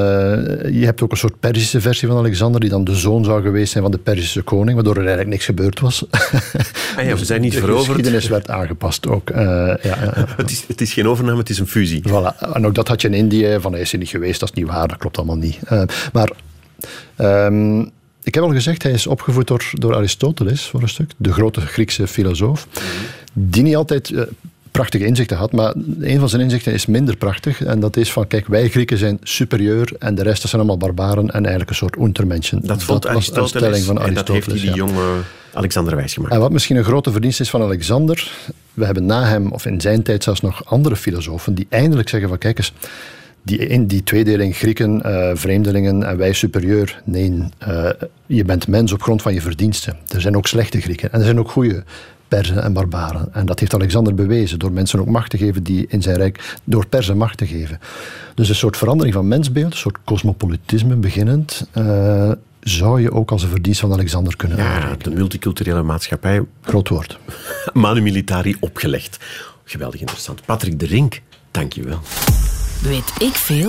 [0.73, 3.73] je hebt ook een soort Perzische versie van Alexander, die dan de zoon zou geweest
[3.73, 6.07] zijn van de Perzische koning, waardoor er eigenlijk niks gebeurd was.
[6.97, 7.87] Ah ja, we zijn niet de veroverd.
[7.87, 9.29] De geschiedenis werd aangepast ook.
[9.29, 9.97] ja, ja.
[10.37, 12.03] Het, is, het is geen overname, het is een fusie.
[12.09, 12.53] Voilà.
[12.53, 14.55] En ook dat had je in Indië, van hij is er niet geweest, dat is
[14.55, 15.59] niet waar, dat klopt allemaal niet.
[16.13, 16.31] maar...
[17.19, 17.93] Um,
[18.25, 21.61] ik heb al gezegd, hij is opgevoed door, door Aristoteles voor een stuk, de grote
[21.61, 22.69] Griekse filosoof,
[23.33, 24.23] die niet altijd uh,
[24.71, 27.65] prachtige inzichten had, maar een van zijn inzichten is minder prachtig.
[27.65, 31.27] En dat is van, kijk, wij Grieken zijn superieur en de rest zijn allemaal barbaren
[31.31, 32.61] en eigenlijk een soort untermenschen.
[32.67, 34.07] Dat vond dat was een stelling van Aristoteles.
[34.09, 35.21] En dat heeft hij die jonge
[35.53, 36.35] Alexander wijsgemaakt.
[36.35, 38.31] En wat misschien een grote verdienst is van Alexander,
[38.75, 42.29] we hebben na hem, of in zijn tijd zelfs nog andere filosofen, die eindelijk zeggen
[42.29, 42.73] van, kijk eens,
[43.45, 47.03] die, in die tweedeling Grieken, uh, vreemdelingen en wij superieur.
[47.05, 47.91] Nee, uh,
[48.27, 49.97] je bent mens op grond van je verdiensten.
[50.09, 51.85] Er zijn ook slechte Grieken en er zijn ook goede
[52.29, 53.29] Perzen en barbaren.
[53.33, 56.57] En dat heeft Alexander bewezen door mensen ook macht te geven die in zijn rijk,
[56.65, 57.81] door Perzen macht te geven.
[58.35, 61.67] Dus een soort verandering van mensbeeld, een soort cosmopolitisme beginnend.
[61.79, 66.43] Uh, zou je ook als een verdienst van Alexander kunnen ja, de multiculturele maatschappij.
[66.61, 67.19] Groot woord.
[67.73, 69.19] Manu Militari opgelegd.
[69.65, 70.45] Geweldig interessant.
[70.45, 71.21] Patrick de Rink,
[71.51, 72.01] dank je wel.
[72.85, 73.63] Weet ik veel?